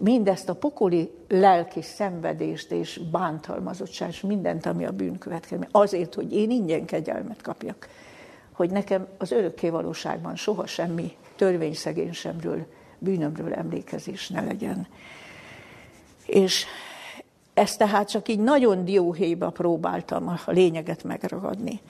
[0.00, 5.68] Mindezt a pokoli lelki szenvedést és bántalmazottság, és mindent, ami a bűn következmény.
[5.72, 7.88] Azért, hogy én ingyen kegyelmet kapjak.
[8.54, 12.66] Hogy nekem az örökké valóságban soha semmi törvényszegénysemről,
[12.98, 14.86] bűnömről emlékezés ne legyen.
[16.26, 16.64] És
[17.54, 21.80] ezt tehát csak így nagyon dióhéjba próbáltam a lényeget megragadni.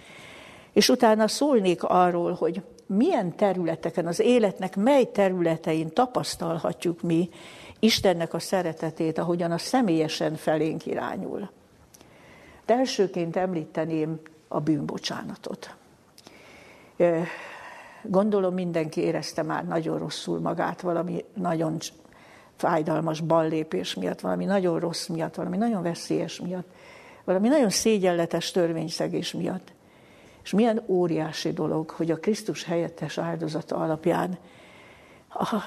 [0.73, 7.31] És utána szólnék arról, hogy milyen területeken, az életnek mely területein tapasztalhatjuk mi
[7.79, 11.51] Istennek a szeretetét, ahogyan a személyesen felénk irányul.
[12.67, 15.75] De elsőként említeném a bűnbocsánatot.
[18.03, 21.77] Gondolom mindenki érezte már nagyon rosszul magát, valami nagyon
[22.57, 26.67] fájdalmas ballépés miatt, valami nagyon rossz miatt, valami nagyon veszélyes miatt,
[27.25, 29.73] valami nagyon szégyenletes törvényszegés miatt.
[30.43, 34.39] És milyen óriási dolog, hogy a Krisztus helyettes áldozata alapján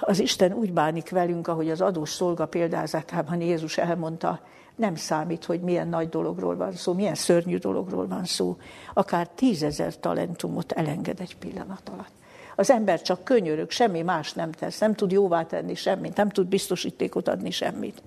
[0.01, 4.39] az Isten úgy bánik velünk, ahogy az adós szolga példázatában Jézus elmondta,
[4.77, 8.57] nem számít, hogy milyen nagy dologról van szó, milyen szörnyű dologról van szó.
[8.93, 12.11] Akár tízezer talentumot elenged egy pillanat alatt.
[12.55, 16.47] Az ember csak könyörög, semmi más nem tesz, nem tud jóvá tenni semmit, nem tud
[16.47, 18.01] biztosítékot adni semmit.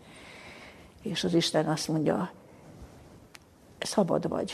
[1.03, 2.31] És az Isten azt mondja,
[3.79, 4.53] szabad vagy,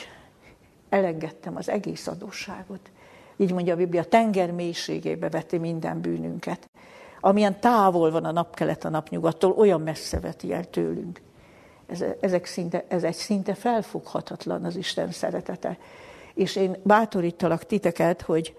[0.89, 2.91] elengedtem az egész adósságot.
[3.37, 6.69] Így mondja a Biblia, tenger mélységébe veti minden bűnünket.
[7.21, 11.21] Amilyen távol van a napkelet a napnyugattól, olyan messze veti el tőlünk.
[11.87, 15.79] Ez, ezek szinte, ez egy szinte felfoghatatlan az Isten szeretete.
[16.35, 18.57] És én bátorítalak titeket, hogy,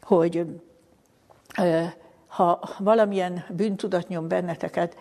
[0.00, 0.46] hogy
[2.26, 4.96] ha valamilyen bűntudat nyom benneteket,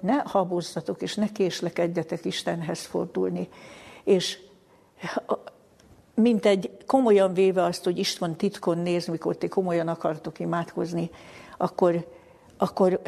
[0.00, 3.48] ne habozzatok és ne késlekedjetek Istenhez fordulni.
[4.04, 4.38] És
[6.14, 11.10] mint egy komolyan véve azt, hogy István titkon néz, mikor ti komolyan akartok imádkozni,
[11.56, 12.06] akkor,
[12.56, 13.00] akkor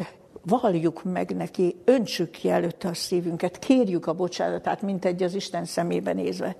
[0.43, 5.65] valljuk meg neki, öntsük ki előtte a szívünket, kérjük a bocsánatát, mint egy az Isten
[5.65, 6.55] szemébe nézve,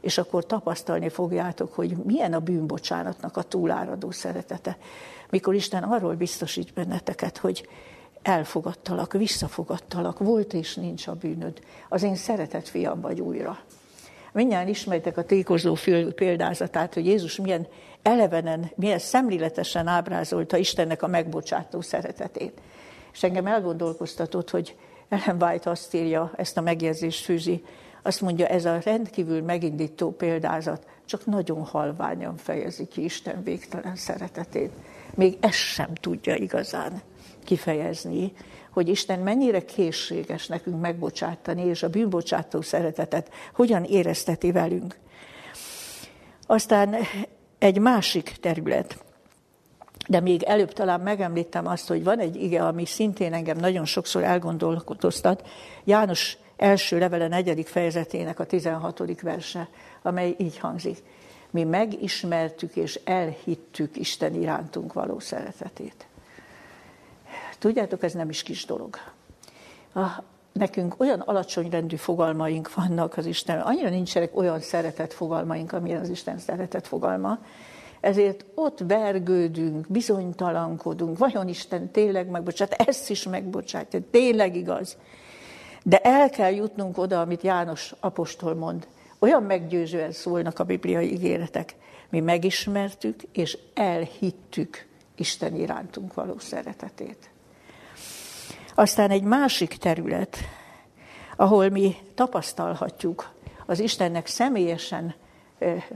[0.00, 4.76] és akkor tapasztalni fogjátok, hogy milyen a bűnbocsánatnak a túláradó szeretete.
[5.30, 7.68] Mikor Isten arról biztosít benneteket, hogy
[8.22, 11.60] elfogadtalak, visszafogadtalak, volt és nincs a bűnöd.
[11.88, 13.58] Az én szeretett fiam vagy újra.
[14.32, 15.76] Mindjárt ismeritek a tékozó
[16.14, 17.66] példázatát, hogy Jézus milyen
[18.02, 22.60] elevenen, milyen szemléletesen ábrázolta Istennek a megbocsátó szeretetét.
[23.12, 24.76] És engem elgondolkoztatott, hogy
[25.08, 27.64] Ellen White azt írja, ezt a megjegyzést fűzi,
[28.02, 34.70] azt mondja, ez a rendkívül megindító példázat csak nagyon halványan fejezi ki Isten végtelen szeretetét.
[35.14, 37.02] Még ezt sem tudja igazán
[37.44, 38.32] kifejezni,
[38.70, 44.98] hogy Isten mennyire készséges nekünk megbocsátani, és a bűnbocsátó szeretetet hogyan érezteti velünk.
[46.46, 46.96] Aztán
[47.58, 49.04] egy másik terület,
[50.10, 54.22] de még előbb talán megemlítem azt, hogy van egy ige, ami szintén engem nagyon sokszor
[54.22, 55.48] elgondolkodoztat.
[55.84, 59.20] János első levele negyedik fejezetének a 16.
[59.20, 59.68] verse,
[60.02, 61.02] amely így hangzik.
[61.50, 66.06] Mi megismertük és elhittük Isten irántunk való szeretetét.
[67.58, 68.96] Tudjátok, ez nem is kis dolog.
[69.94, 70.06] A,
[70.52, 76.08] nekünk olyan alacsony rendű fogalmaink vannak az Isten, annyira nincsenek olyan szeretet fogalmaink, amilyen az
[76.08, 77.38] Isten szeretet fogalma,
[78.00, 84.96] ezért ott vergődünk, bizonytalankodunk, vajon Isten tényleg megbocsát, ezt is megbocsátja, tényleg igaz.
[85.82, 88.86] De el kell jutnunk oda, amit János apostol mond.
[89.18, 91.74] Olyan meggyőzően szólnak a bibliai ígéretek.
[92.08, 94.86] Mi megismertük és elhittük
[95.16, 97.30] Isten irántunk való szeretetét.
[98.74, 100.36] Aztán egy másik terület,
[101.36, 103.32] ahol mi tapasztalhatjuk
[103.66, 105.14] az Istennek személyesen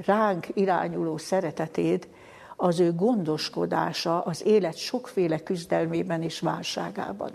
[0.04, 2.08] ránk irányuló szeretetét,
[2.56, 7.30] az ő gondoskodása az élet sokféle küzdelmében és válságában.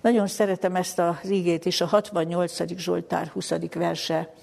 [0.00, 2.76] Nagyon szeretem ezt az ígét is, a 68.
[2.76, 3.52] Zsoltár 20.
[3.74, 4.34] verse.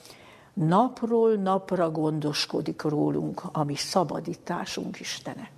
[0.54, 5.50] Napról napra gondoskodik rólunk, ami szabadításunk Istene.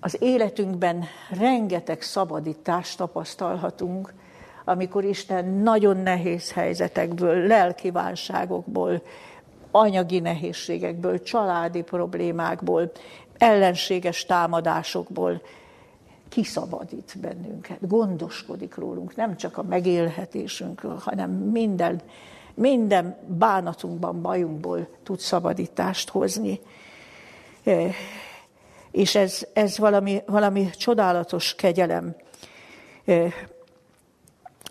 [0.00, 4.14] Az életünkben rengeteg szabadítást tapasztalhatunk,
[4.64, 9.02] amikor Isten nagyon nehéz helyzetekből, lelki válságokból,
[9.70, 12.90] anyagi nehézségekből, családi problémákból,
[13.38, 15.42] ellenséges támadásokból
[16.28, 22.00] kiszabadít bennünket, gondoskodik rólunk, nem csak a megélhetésünkről, hanem minden,
[22.54, 26.60] minden bánatunkban, bajunkból tud szabadítást hozni.
[27.64, 27.90] E,
[28.90, 32.16] és ez, ez valami, valami csodálatos kegyelem.
[33.04, 33.28] E,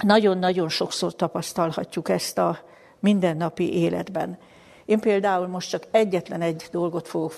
[0.04, 2.60] nagyon-nagyon sokszor tapasztalhatjuk ezt a
[3.00, 4.38] mindennapi életben.
[4.90, 7.32] Én például most csak egyetlen egy dolgot fogok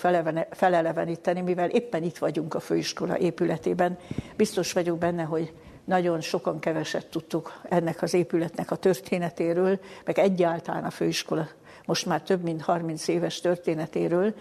[0.50, 3.98] feleleveníteni, mivel éppen itt vagyunk a főiskola épületében.
[4.36, 5.52] Biztos vagyok benne, hogy
[5.84, 11.48] nagyon sokan keveset tudtuk ennek az épületnek a történetéről, meg egyáltalán a főiskola
[11.84, 14.34] most már több mint 30 éves történetéről,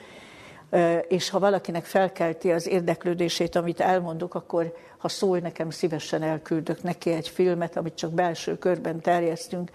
[1.08, 7.12] és ha valakinek felkelti az érdeklődését, amit elmondok, akkor ha szól nekem, szívesen elküldök neki
[7.12, 9.72] egy filmet, amit csak belső körben terjesztünk,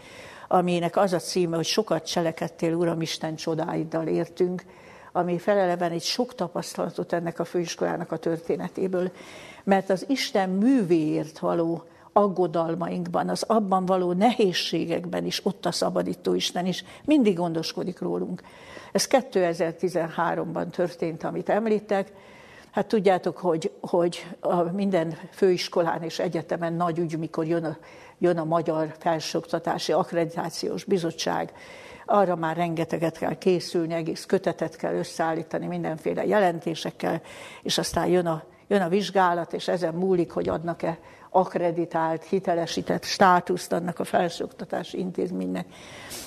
[0.48, 4.62] aminek az a címe, hogy sokat cselekedtél, Uram Isten csodáiddal értünk,
[5.12, 9.10] ami feleleven egy sok tapasztalatot ennek a főiskolának a történetéből,
[9.64, 16.66] mert az Isten művéért való aggodalmainkban, az abban való nehézségekben is ott a szabadító Isten
[16.66, 18.42] is mindig gondoskodik rólunk.
[18.92, 22.12] Ez 2013-ban történt, amit említek.
[22.70, 27.76] Hát tudjátok, hogy, hogy a minden főiskolán és egyetemen nagy ügy, mikor jön a
[28.18, 31.52] jön a Magyar Felsőoktatási Akkreditációs Bizottság,
[32.06, 37.22] arra már rengeteget kell készülni, egész kötetet kell összeállítani mindenféle jelentésekkel,
[37.62, 40.98] és aztán jön a, jön a vizsgálat, és ezen múlik, hogy adnak-e
[41.30, 45.66] akreditált, hitelesített státuszt annak a felsőoktatási intézménynek.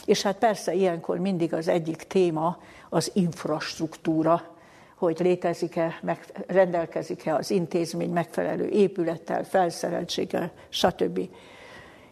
[0.06, 2.58] És hát persze ilyenkor mindig az egyik téma
[2.90, 4.44] az infrastruktúra,
[4.96, 11.20] hogy létezik-e, meg, rendelkezik-e az intézmény megfelelő épülettel, felszereltséggel, stb.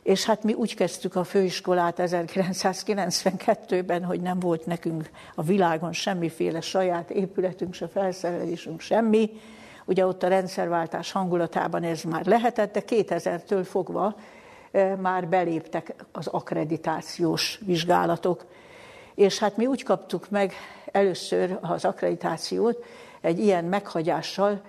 [0.08, 6.62] És hát mi úgy kezdtük a főiskolát 1992-ben, hogy nem volt nekünk a világon semmiféle
[6.62, 9.32] saját épületünk, se felszerelésünk, semmi.
[9.86, 14.16] Ugye ott a rendszerváltás hangulatában ez már lehetett, de 2000-től fogva
[15.00, 18.46] már beléptek az akkreditációs vizsgálatok.
[19.16, 20.54] És hát mi úgy kaptuk meg
[20.92, 22.86] először az akkreditációt
[23.22, 24.62] egy ilyen meghagyással,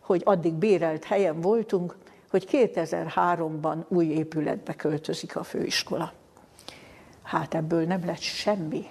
[0.00, 1.96] hogy addig bérelt helyen voltunk,
[2.36, 6.12] hogy 2003-ban új épületbe költözik a főiskola.
[7.22, 8.86] Hát ebből nem lett semmi.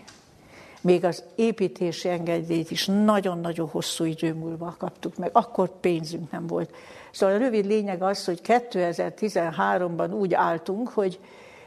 [0.81, 6.75] Még az építési engedélyt is nagyon-nagyon hosszú idő múlva kaptuk meg, akkor pénzünk nem volt.
[7.11, 11.19] Szóval a rövid lényeg az, hogy 2013-ban úgy álltunk, hogy,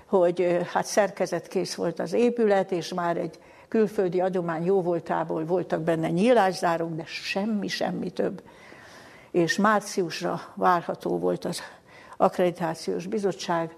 [0.07, 6.11] hogy hát szerkezetkész volt az épület, és már egy külföldi adomány jó voltából voltak benne
[6.11, 8.43] nyílászárók, de semmi, semmi több
[9.31, 11.63] és márciusra várható volt az,
[12.21, 13.77] akkreditációs bizottság,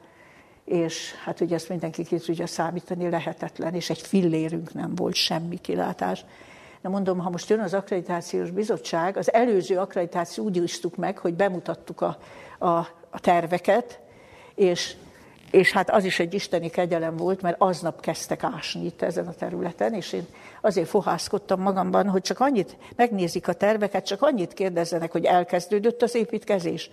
[0.65, 5.57] és hát ugye ezt mindenki ki tudja számítani, lehetetlen, és egy fillérünk nem volt, semmi
[5.61, 6.25] kilátás.
[6.81, 11.35] De mondom, ha most jön az akkreditációs bizottság, az előző akkreditáció úgy úsztuk meg, hogy
[11.35, 12.19] bemutattuk a,
[12.59, 12.69] a,
[13.11, 14.01] a terveket,
[14.55, 14.97] és,
[15.51, 19.35] és hát az is egy isteni kegyelem volt, mert aznap kezdtek ásni itt ezen a
[19.35, 20.27] területen, és én
[20.61, 26.15] azért fohászkodtam magamban, hogy csak annyit megnézik a terveket, csak annyit kérdezzenek, hogy elkezdődött az
[26.15, 26.91] építkezés.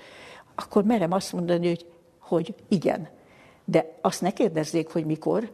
[0.55, 1.85] Akkor merem azt mondani, hogy,
[2.19, 3.09] hogy igen.
[3.65, 5.51] De azt ne kérdezzék, hogy mikor,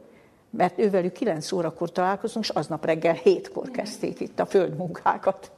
[0.49, 5.51] mert ővelük 9 órakor találkozunk, és aznap reggel 7-kor kezdték itt a földmunkákat.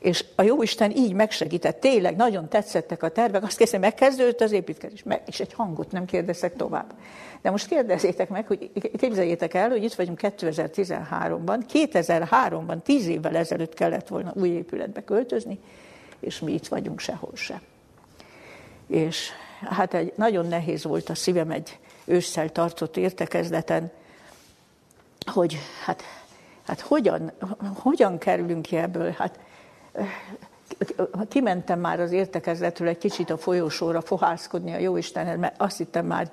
[0.00, 5.04] És a Jóisten így megsegített, tényleg nagyon tetszettek a tervek, azt kérdezem, megkezdődött az építkezés,
[5.26, 6.94] és egy hangot nem kérdezek tovább.
[7.42, 13.74] De most kérdezzétek meg, hogy képzeljétek el, hogy itt vagyunk 2013-ban, 2003-ban, 10 évvel ezelőtt
[13.74, 15.58] kellett volna új épületbe költözni,
[16.20, 17.60] és mi itt vagyunk sehol se.
[18.86, 19.30] És
[19.70, 23.90] hát egy, nagyon nehéz volt a szívem egy ősszel tartott értekezleten,
[25.32, 26.02] hogy hát,
[26.66, 27.32] hát hogyan,
[27.74, 29.10] hogyan kerülünk ki ebből?
[29.10, 29.38] Hát,
[31.28, 36.30] kimentem már az értekezletről egy kicsit a folyosóra fohászkodni a Jóistenhez, mert azt hittem már,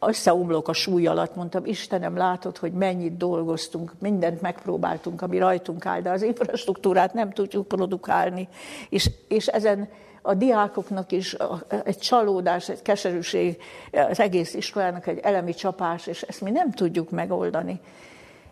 [0.00, 6.00] összeomlok a súly alatt, mondtam, Istenem, látod, hogy mennyit dolgoztunk, mindent megpróbáltunk, ami rajtunk áll,
[6.00, 8.48] de az infrastruktúrát nem tudjuk produkálni,
[8.88, 9.88] és, és ezen
[10.22, 11.36] a diákoknak is
[11.84, 13.62] egy csalódás, egy keserűség,
[13.92, 17.80] az egész iskolának egy elemi csapás, és ezt mi nem tudjuk megoldani.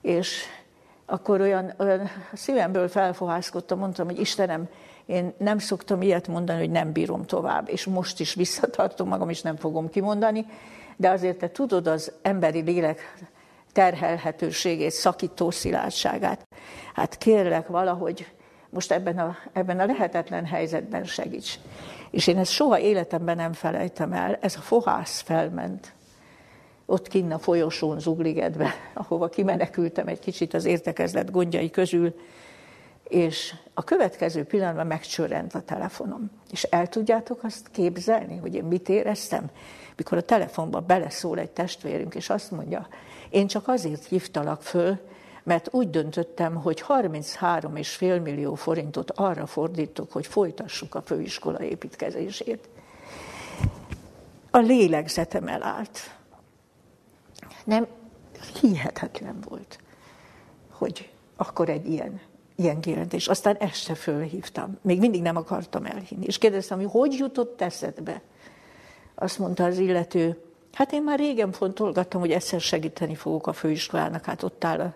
[0.00, 0.42] És
[1.10, 4.68] akkor olyan, olyan szívemből felfohászkodtam, mondtam, hogy Istenem,
[5.06, 9.42] én nem szoktam ilyet mondani, hogy nem bírom tovább, és most is visszatartom magam, és
[9.42, 10.46] nem fogom kimondani,
[10.96, 13.14] de azért te tudod az emberi lélek
[13.72, 16.46] terhelhetőségét, szakító szilárdságát.
[16.94, 18.26] Hát kérlek valahogy
[18.70, 21.58] most ebben a, ebben a lehetetlen helyzetben segíts.
[22.10, 25.92] És én ezt soha életemben nem felejtem el, ez a fohász felment
[26.90, 32.14] ott kinn a folyosón Zugligedbe, ahova kimenekültem egy kicsit az értekezlet gondjai közül,
[33.08, 36.30] és a következő pillanatban megcsörrent a telefonom.
[36.50, 39.50] És el tudjátok azt képzelni, hogy én mit éreztem?
[39.96, 42.88] Mikor a telefonba beleszól egy testvérünk, és azt mondja,
[43.30, 44.98] én csak azért hívtalak föl,
[45.42, 52.68] mert úgy döntöttem, hogy 33,5 millió forintot arra fordítok, hogy folytassuk a főiskola építkezését.
[54.50, 56.17] A lélegzetem elállt.
[57.68, 57.86] Nem,
[58.60, 59.78] hihetetlen volt,
[60.70, 62.20] hogy akkor egy ilyen,
[62.56, 63.28] ilyen kijelentés.
[63.28, 64.78] Aztán este fölhívtam.
[64.82, 66.24] Még mindig nem akartam elhinni.
[66.26, 68.22] És kérdeztem, hogy hogy jutott eszedbe?
[69.14, 70.42] Azt mondta az illető,
[70.72, 74.94] hát én már régen fontolgattam, hogy egyszer segíteni fogok a főiskolának, hát ott áll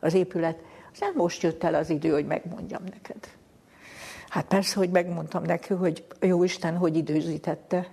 [0.00, 0.58] az épület.
[0.92, 3.28] Aztán most jött el az idő, hogy megmondjam neked.
[4.28, 7.90] Hát persze, hogy megmondtam neki, hogy jó Isten, hogy időzítette,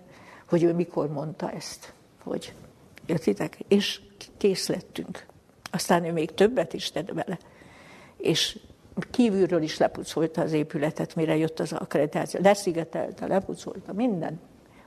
[0.49, 2.53] hogy ő mikor mondta ezt, hogy
[3.05, 3.59] értitek?
[3.67, 4.01] És
[4.37, 5.25] kész lettünk.
[5.71, 7.37] Aztán ő még többet is tett vele.
[8.17, 8.59] És
[9.11, 12.39] kívülről is lepucolta az épületet, mire jött az akkreditáció.
[12.43, 14.39] Leszigetelte, lepucolta, minden.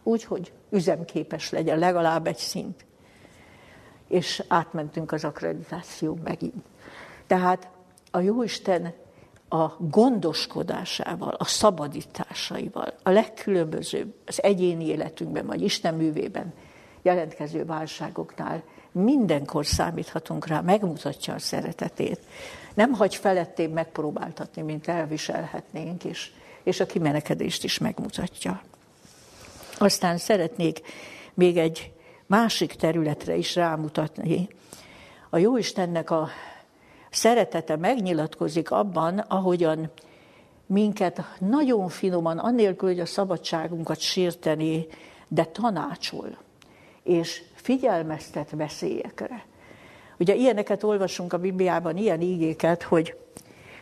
[0.03, 2.85] Úgy, hogy üzemképes legyen, legalább egy szint.
[4.09, 6.65] És átmentünk az akkreditáció megint.
[7.27, 7.69] Tehát
[8.11, 8.95] a Jóisten
[9.49, 16.53] a gondoskodásával, a szabadításaival, a legkülönbözőbb az egyéni életünkben, vagy Isten művében
[17.05, 22.21] jelentkező válságoknál mindenkor számíthatunk rá, megmutatja a szeretetét.
[22.75, 26.33] Nem hagy felettébb megpróbáltatni, mint elviselhetnénk, és,
[26.63, 28.63] és a kimenekedést is megmutatja.
[29.79, 30.81] Aztán szeretnék
[31.35, 31.93] még egy
[32.27, 34.49] másik területre is rámutatni.
[35.31, 36.29] A Jóistennek a
[37.11, 39.91] szeretete megnyilatkozik abban, ahogyan
[40.67, 44.87] minket nagyon finoman, annélkül, hogy a szabadságunkat sérteni,
[45.29, 46.39] de tanácsol,
[47.05, 49.45] és figyelmeztet veszélyekre.
[50.19, 53.17] Ugye ilyeneket olvasunk a Bibliában, ilyen ígéket, hogy,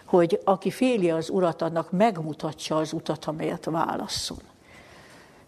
[0.04, 4.40] hogy aki féli az urat, annak megmutatja az utat, amelyet válasszon.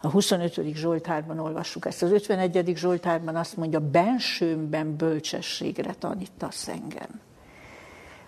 [0.01, 0.75] A 25.
[0.75, 2.03] Zsoltárban olvassuk ezt.
[2.03, 2.73] Az 51.
[2.77, 7.21] Zsoltárban azt mondja, bensőmben bölcsességre tanítasz engem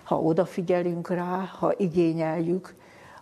[0.07, 2.75] ha odafigyelünk rá, ha igényeljük,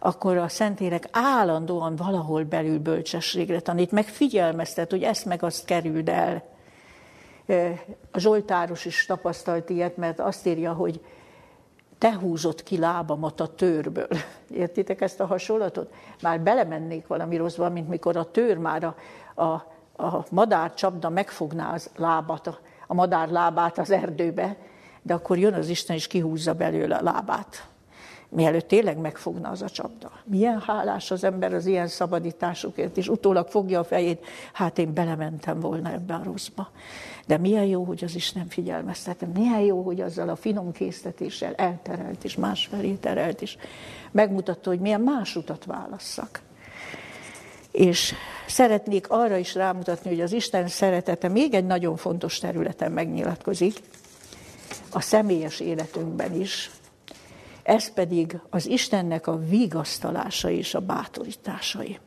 [0.06, 6.10] akkor a Szentlélek állandóan valahol belül bölcsességre tanít, meg figyelmeztet, hogy ezt meg azt kerüld
[6.10, 6.44] el.
[8.12, 11.06] A Zsoltáros is tapasztalt ilyet, mert azt írja, hogy
[11.98, 14.08] te húzott ki lábamat a törből.
[14.50, 15.94] Értitek ezt a hasonlatot?
[16.22, 18.96] Már belemennék valami rosszba, mint mikor a tőr már a,
[19.42, 19.52] a,
[20.06, 24.58] a madár csapda megfogná az lábat, a, a madár lábát az erdőbe,
[25.02, 27.68] de akkor jön az Isten és kihúzza belőle a lábát.
[28.36, 30.12] Mielőtt tényleg megfogna az a csapda.
[30.24, 35.60] Milyen hálás az ember az ilyen szabadításukért, és utólag fogja a fejét, hát én belementem
[35.60, 36.72] volna ebbe a rosszba.
[37.28, 42.24] De milyen jó, hogy az Isten figyelmeztetem, milyen jó, hogy azzal a finom késztetéssel elterelt,
[42.24, 43.58] és másfelé terelt, és
[44.12, 46.42] megmutatta, hogy milyen más utat válasszak.
[47.72, 48.14] És
[48.48, 53.80] szeretnék arra is rámutatni, hogy az Isten szeretete még egy nagyon fontos területen megnyilatkozik,
[54.92, 56.72] a személyes életünkben is,
[57.66, 62.00] ez pedig az Istennek a vigasztalása és a bátorításai.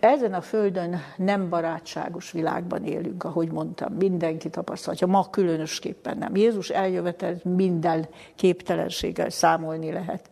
[0.00, 6.36] Ezen a földön nem barátságos világban élünk, ahogy mondtam, mindenki tapasztalja, ma különösképpen nem.
[6.36, 10.30] Jézus eljövetelt minden képtelenséggel számolni lehet.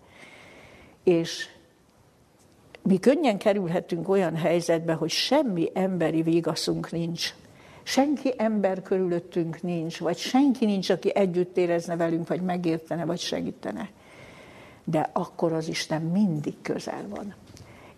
[1.05, 1.49] És
[2.83, 7.35] mi könnyen kerülhetünk olyan helyzetbe, hogy semmi emberi vigaszunk nincs.
[7.87, 13.89] Senki ember körülöttünk nincs, vagy senki nincs, aki együtt érezne velünk, vagy megértene, vagy segítene.
[14.85, 17.35] De akkor az Isten mindig közel van.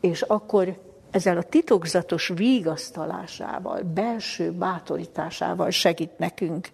[0.00, 0.78] És akkor
[1.10, 6.68] ezzel a titokzatos vigasztalásával, belső bátorításával segít nekünk.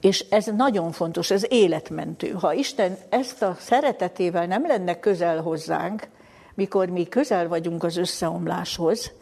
[0.00, 2.30] És ez nagyon fontos, ez életmentő.
[2.30, 6.08] Ha Isten ezt a szeretetével nem lenne közel hozzánk,
[6.54, 9.12] mikor mi közel vagyunk az összeomláshoz,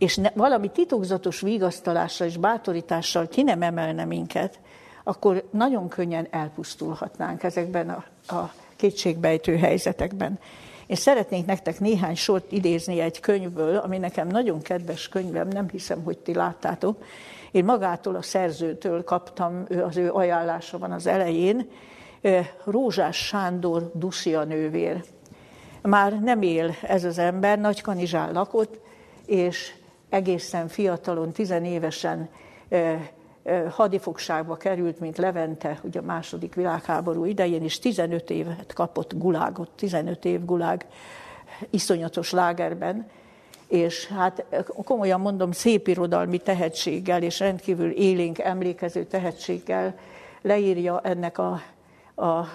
[0.00, 4.58] és ne, valami titokzatos vigasztalással és bátorítással ki nem emelne minket,
[5.04, 10.38] akkor nagyon könnyen elpusztulhatnánk ezekben a, a kétségbejtő helyzetekben.
[10.86, 16.02] Én szeretnék nektek néhány sort idézni egy könyvből, ami nekem nagyon kedves könyvem, nem hiszem,
[16.02, 17.04] hogy ti láttátok.
[17.50, 21.70] Én magától a szerzőtől kaptam, az ő ajánlása van az elején,
[22.64, 25.04] Rózsás Sándor Dusia nővér.
[25.82, 28.78] Már nem él ez az ember, Nagykanizsán lakott,
[29.26, 29.74] és
[30.10, 32.28] egészen fiatalon, tizenévesen
[33.70, 40.24] hadifogságba került, mint Levente, ugye a második világháború idején, és 15 évet kapott gulágot, 15
[40.24, 40.86] év gulág
[41.70, 43.08] iszonyatos lágerben,
[43.68, 44.44] és hát
[44.84, 49.94] komolyan mondom, szép irodalmi tehetséggel és rendkívül élénk emlékező tehetséggel
[50.42, 51.60] leírja ennek a,
[52.24, 52.46] a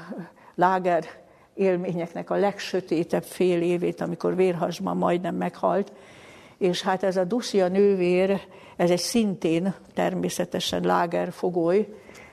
[0.56, 1.06] láger
[1.53, 5.91] élményeknek a legsötétebb fél évét, amikor vérhasban majdnem meghalt,
[6.58, 8.41] és hát ez a Dusia nővér,
[8.76, 11.88] ez egy szintén természetesen lágerfogoly,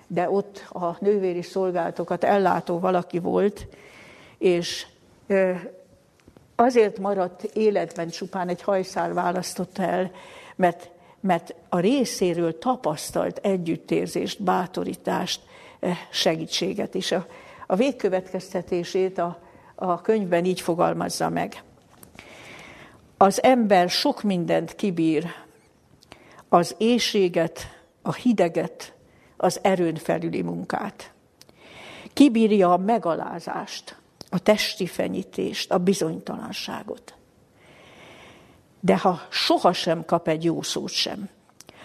[0.07, 3.67] de ott a nővéri szolgálatokat ellátó valaki volt,
[4.39, 4.87] és
[6.57, 10.11] azért maradt életben csupán egy hajszál választotta el,
[10.57, 15.41] mert, mert a részéről tapasztalt együttérzést, bátorítást,
[16.11, 17.13] segítséget is.
[17.13, 17.27] A,
[17.67, 19.39] a végkövetkeztetését a,
[19.75, 21.63] a könyvben így fogalmazza meg.
[23.23, 25.27] Az ember sok mindent kibír,
[26.49, 28.95] az éjséget, a hideget,
[29.37, 31.13] az erőn felüli munkát.
[32.13, 33.97] Kibírja a megalázást,
[34.31, 37.15] a testi fenyítést, a bizonytalanságot.
[38.81, 41.29] De ha soha sem kap egy jó szót sem,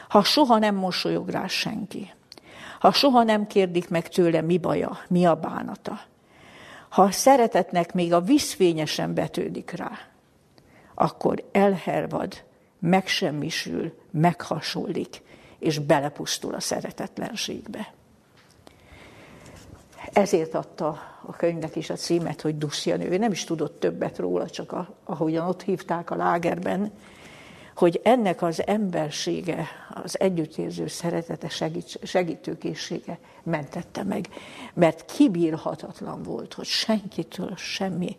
[0.09, 2.13] ha soha nem mosolyog rá senki,
[2.79, 5.99] ha soha nem kérdik meg tőle, mi baja, mi a bánata,
[6.89, 9.91] ha a szeretetnek még a viszfényesen betődik rá,
[10.99, 12.43] akkor elhervad,
[12.79, 15.21] megsemmisül, meghasonlik,
[15.59, 17.93] és belepusztul a szeretetlenségbe.
[20.13, 20.87] Ezért adta
[21.25, 23.17] a könyvnek is a címet, hogy Duszjanő.
[23.17, 26.91] Nem is tudott többet róla, csak a, ahogyan ott hívták a lágerben,
[27.75, 29.67] hogy ennek az embersége,
[30.03, 34.29] az együttérző szeretete, segít, segítőkészsége mentette meg.
[34.73, 38.17] Mert kibírhatatlan volt, hogy senkitől semmi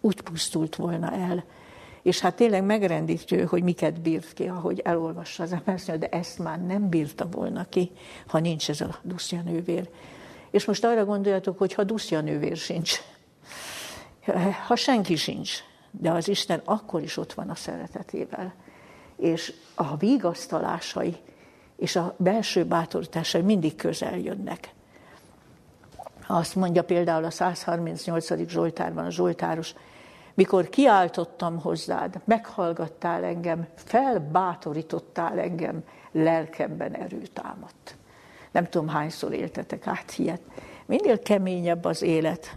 [0.00, 1.44] úgy pusztult volna el,
[2.06, 6.62] és hát tényleg megrendítő, hogy miket bírt ki, ahogy elolvassa az ember, de ezt már
[6.62, 7.90] nem bírta volna ki,
[8.26, 9.88] ha nincs ez a duszja nővér.
[10.50, 13.00] És most arra gondoljatok, hogy ha duszja nővér sincs,
[14.66, 15.58] ha senki sincs,
[15.90, 18.54] de az Isten akkor is ott van a szeretetével.
[19.16, 21.16] És a vigasztalásai
[21.76, 24.68] és a belső bátorításai mindig közel jönnek.
[26.26, 28.48] Azt mondja például a 138.
[28.48, 29.74] Zsoltárban a Zsoltáros,
[30.36, 35.82] mikor kiáltottam hozzád, meghallgattál engem, felbátorítottál engem,
[36.12, 37.96] lelkemben erő támadt.
[38.52, 40.40] Nem tudom, hányszor éltetek át ilyet.
[40.86, 42.50] Minél keményebb az élet,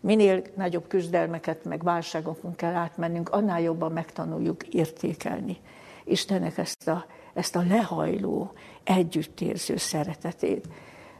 [0.00, 5.56] minél nagyobb küzdelmeket, meg válságokon kell átmennünk, annál jobban megtanuljuk értékelni
[6.04, 8.52] Istennek ezt a, ezt a lehajló,
[8.84, 10.68] együttérző szeretetét,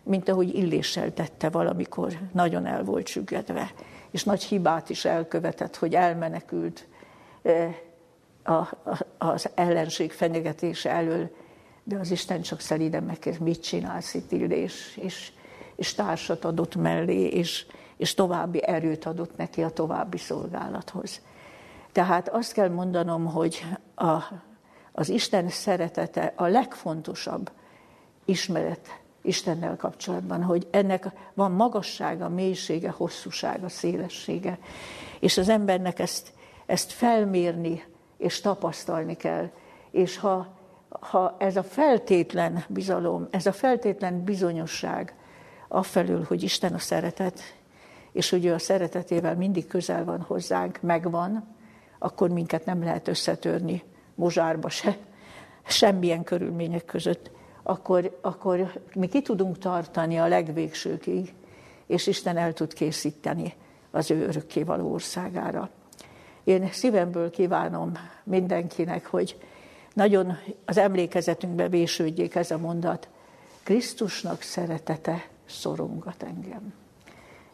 [0.02, 3.72] mint ahogy Illéssel tette valamikor, nagyon el volt süggedve
[4.10, 6.86] és nagy hibát is elkövetett, hogy elmenekült
[9.18, 11.30] az ellenség fenyegetése elől,
[11.84, 15.32] de az Isten csak szelíden megkérdez, mit csinálsz itt, és, és,
[15.76, 21.20] és társat adott mellé, és, és további erőt adott neki a további szolgálathoz.
[21.92, 24.18] Tehát azt kell mondanom, hogy a,
[24.92, 27.50] az Isten szeretete a legfontosabb
[28.24, 34.58] ismeret Istennel kapcsolatban, hogy ennek van magassága, mélysége, hosszúsága, szélessége.
[35.20, 36.32] És az embernek ezt,
[36.66, 37.84] ezt felmérni
[38.16, 39.50] és tapasztalni kell.
[39.90, 40.58] És ha,
[40.88, 45.14] ha ez a feltétlen bizalom, ez a feltétlen bizonyosság
[45.68, 47.40] afelől, hogy Isten a szeretet,
[48.12, 51.56] és hogy ő a szeretetével mindig közel van hozzánk, megvan,
[51.98, 53.82] akkor minket nem lehet összetörni
[54.14, 54.96] mozsárba se,
[55.66, 57.30] semmilyen körülmények között
[57.70, 61.34] akkor, akkor mi ki tudunk tartani a legvégsőkig,
[61.86, 63.54] és Isten el tud készíteni
[63.90, 65.70] az ő örökkévaló országára.
[66.44, 67.92] Én szívemből kívánom
[68.24, 69.36] mindenkinek, hogy
[69.92, 73.08] nagyon az emlékezetünkbe vésődjék ez a mondat.
[73.62, 76.74] Krisztusnak szeretete szorongat engem.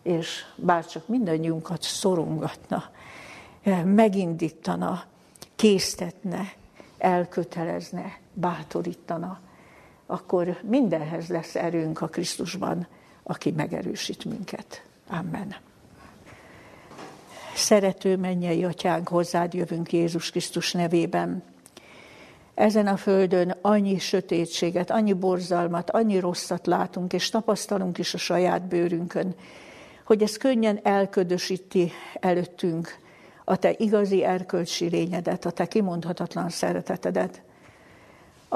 [0.02, 2.84] És bárcsak mindannyiunkat szorongatna,
[3.84, 5.02] megindítana,
[5.56, 6.52] késztetne,
[6.98, 9.40] elkötelezne, bátorítana,
[10.06, 12.86] akkor mindenhez lesz erőnk a Krisztusban,
[13.22, 14.82] aki megerősít minket.
[15.08, 15.56] Amen.
[17.54, 21.42] Szerető mennyei atyánk, hozzád jövünk Jézus Krisztus nevében.
[22.54, 28.62] Ezen a földön annyi sötétséget, annyi borzalmat, annyi rosszat látunk, és tapasztalunk is a saját
[28.62, 29.34] bőrünkön,
[30.04, 32.98] hogy ez könnyen elködösíti előttünk
[33.44, 37.42] a te igazi erkölcsi lényedet, a te kimondhatatlan szeretetedet.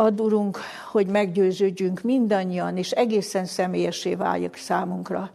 [0.00, 0.58] Add, Urunk,
[0.90, 5.30] hogy meggyőződjünk mindannyian, és egészen személyesé váljak számunkra,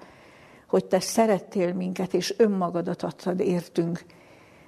[0.68, 4.06] hogy Te szerettél minket, és önmagadat adtad értünk,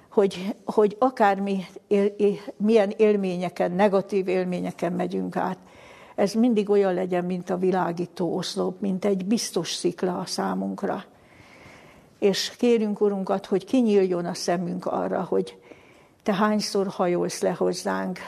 [0.08, 2.12] hogy, hogy akármi él,
[2.56, 5.58] milyen élményeken, negatív élményeken megyünk át,
[6.14, 11.04] ez mindig olyan legyen, mint a világító oszlop, mint egy biztos szikla a számunkra.
[12.18, 15.58] És kérünk, Urunkat, hogy kinyíljon a szemünk arra, hogy
[16.22, 18.18] Te hányszor hajolsz le hozzánk,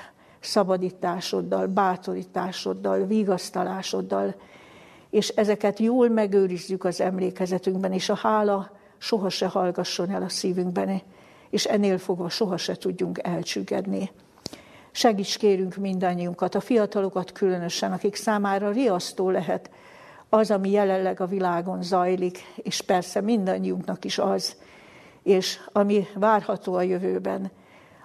[0.41, 4.35] szabadításoddal, bátorításoddal, vigasztalásoddal,
[5.11, 11.03] és ezeket jól megőrizzük az emlékezetünkben, és a hála soha se hallgasson el a szívünkben,
[11.51, 14.11] és ennél fogva soha se tudjunk elcsüggedni.
[14.91, 19.71] Segíts kérünk mindannyiunkat, a fiatalokat különösen, akik számára riasztó lehet
[20.29, 24.57] az, ami jelenleg a világon zajlik, és persze mindannyiunknak is az,
[25.23, 27.51] és ami várható a jövőben.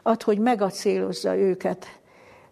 [0.04, 2.00] Ad, hogy megacélozza őket,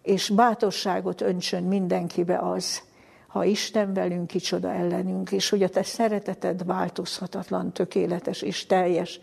[0.04, 2.82] és bátorságot öntsön mindenkibe az,
[3.26, 9.20] ha Isten velünk, kicsoda ellenünk, és hogy a te szereteted változhatatlan, tökéletes és teljes,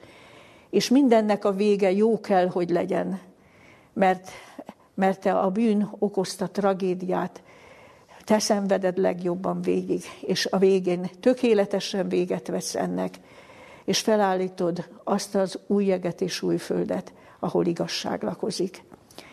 [0.70, 3.20] és mindennek a vége jó kell, hogy legyen,
[3.94, 4.30] mert,
[4.94, 7.42] mert te a bűn okozta tragédiát,
[8.24, 13.16] te szenveded legjobban végig, és a végén tökéletesen véget vesz ennek,
[13.86, 18.84] és felállítod azt az új jeget és új földet, ahol igazság lakozik.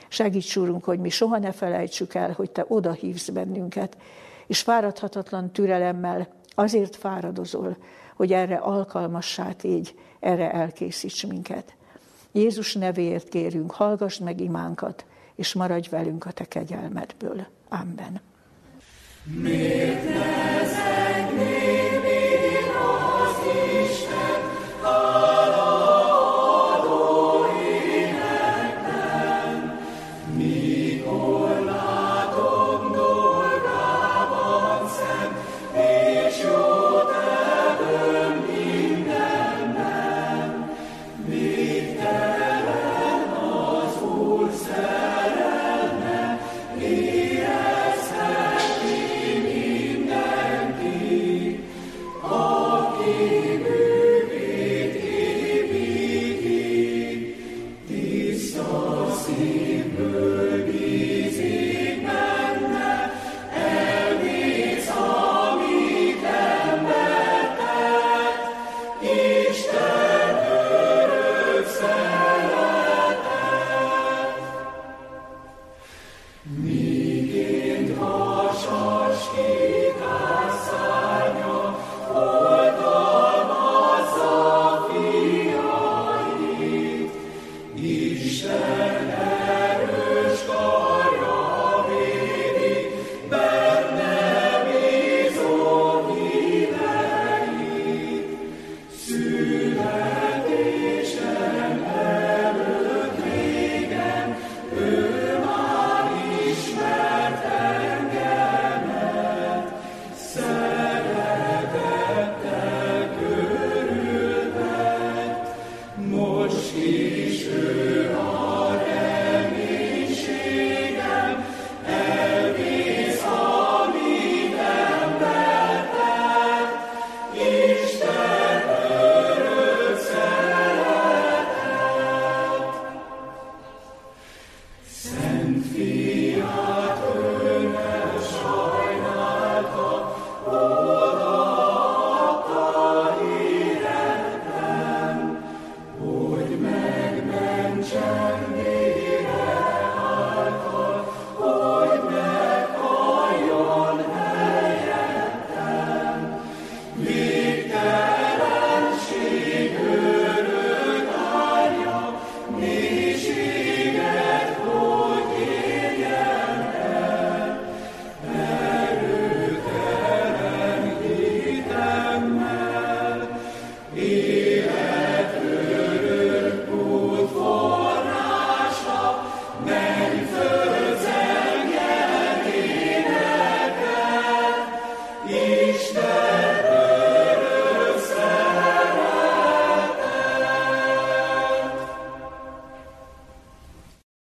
[0.09, 3.97] Segíts, Úrunk, hogy mi soha ne felejtsük el, hogy Te oda hívsz bennünket,
[4.47, 7.77] és fáradhatatlan türelemmel azért fáradozol,
[8.17, 11.75] hogy erre alkalmassá tégy, erre elkészíts minket.
[12.33, 15.05] Jézus nevéért kérünk, hallgass meg imánkat,
[15.35, 17.47] és maradj velünk a Te kegyelmedből.
[17.69, 18.21] Amen.
[19.25, 20.58] Miért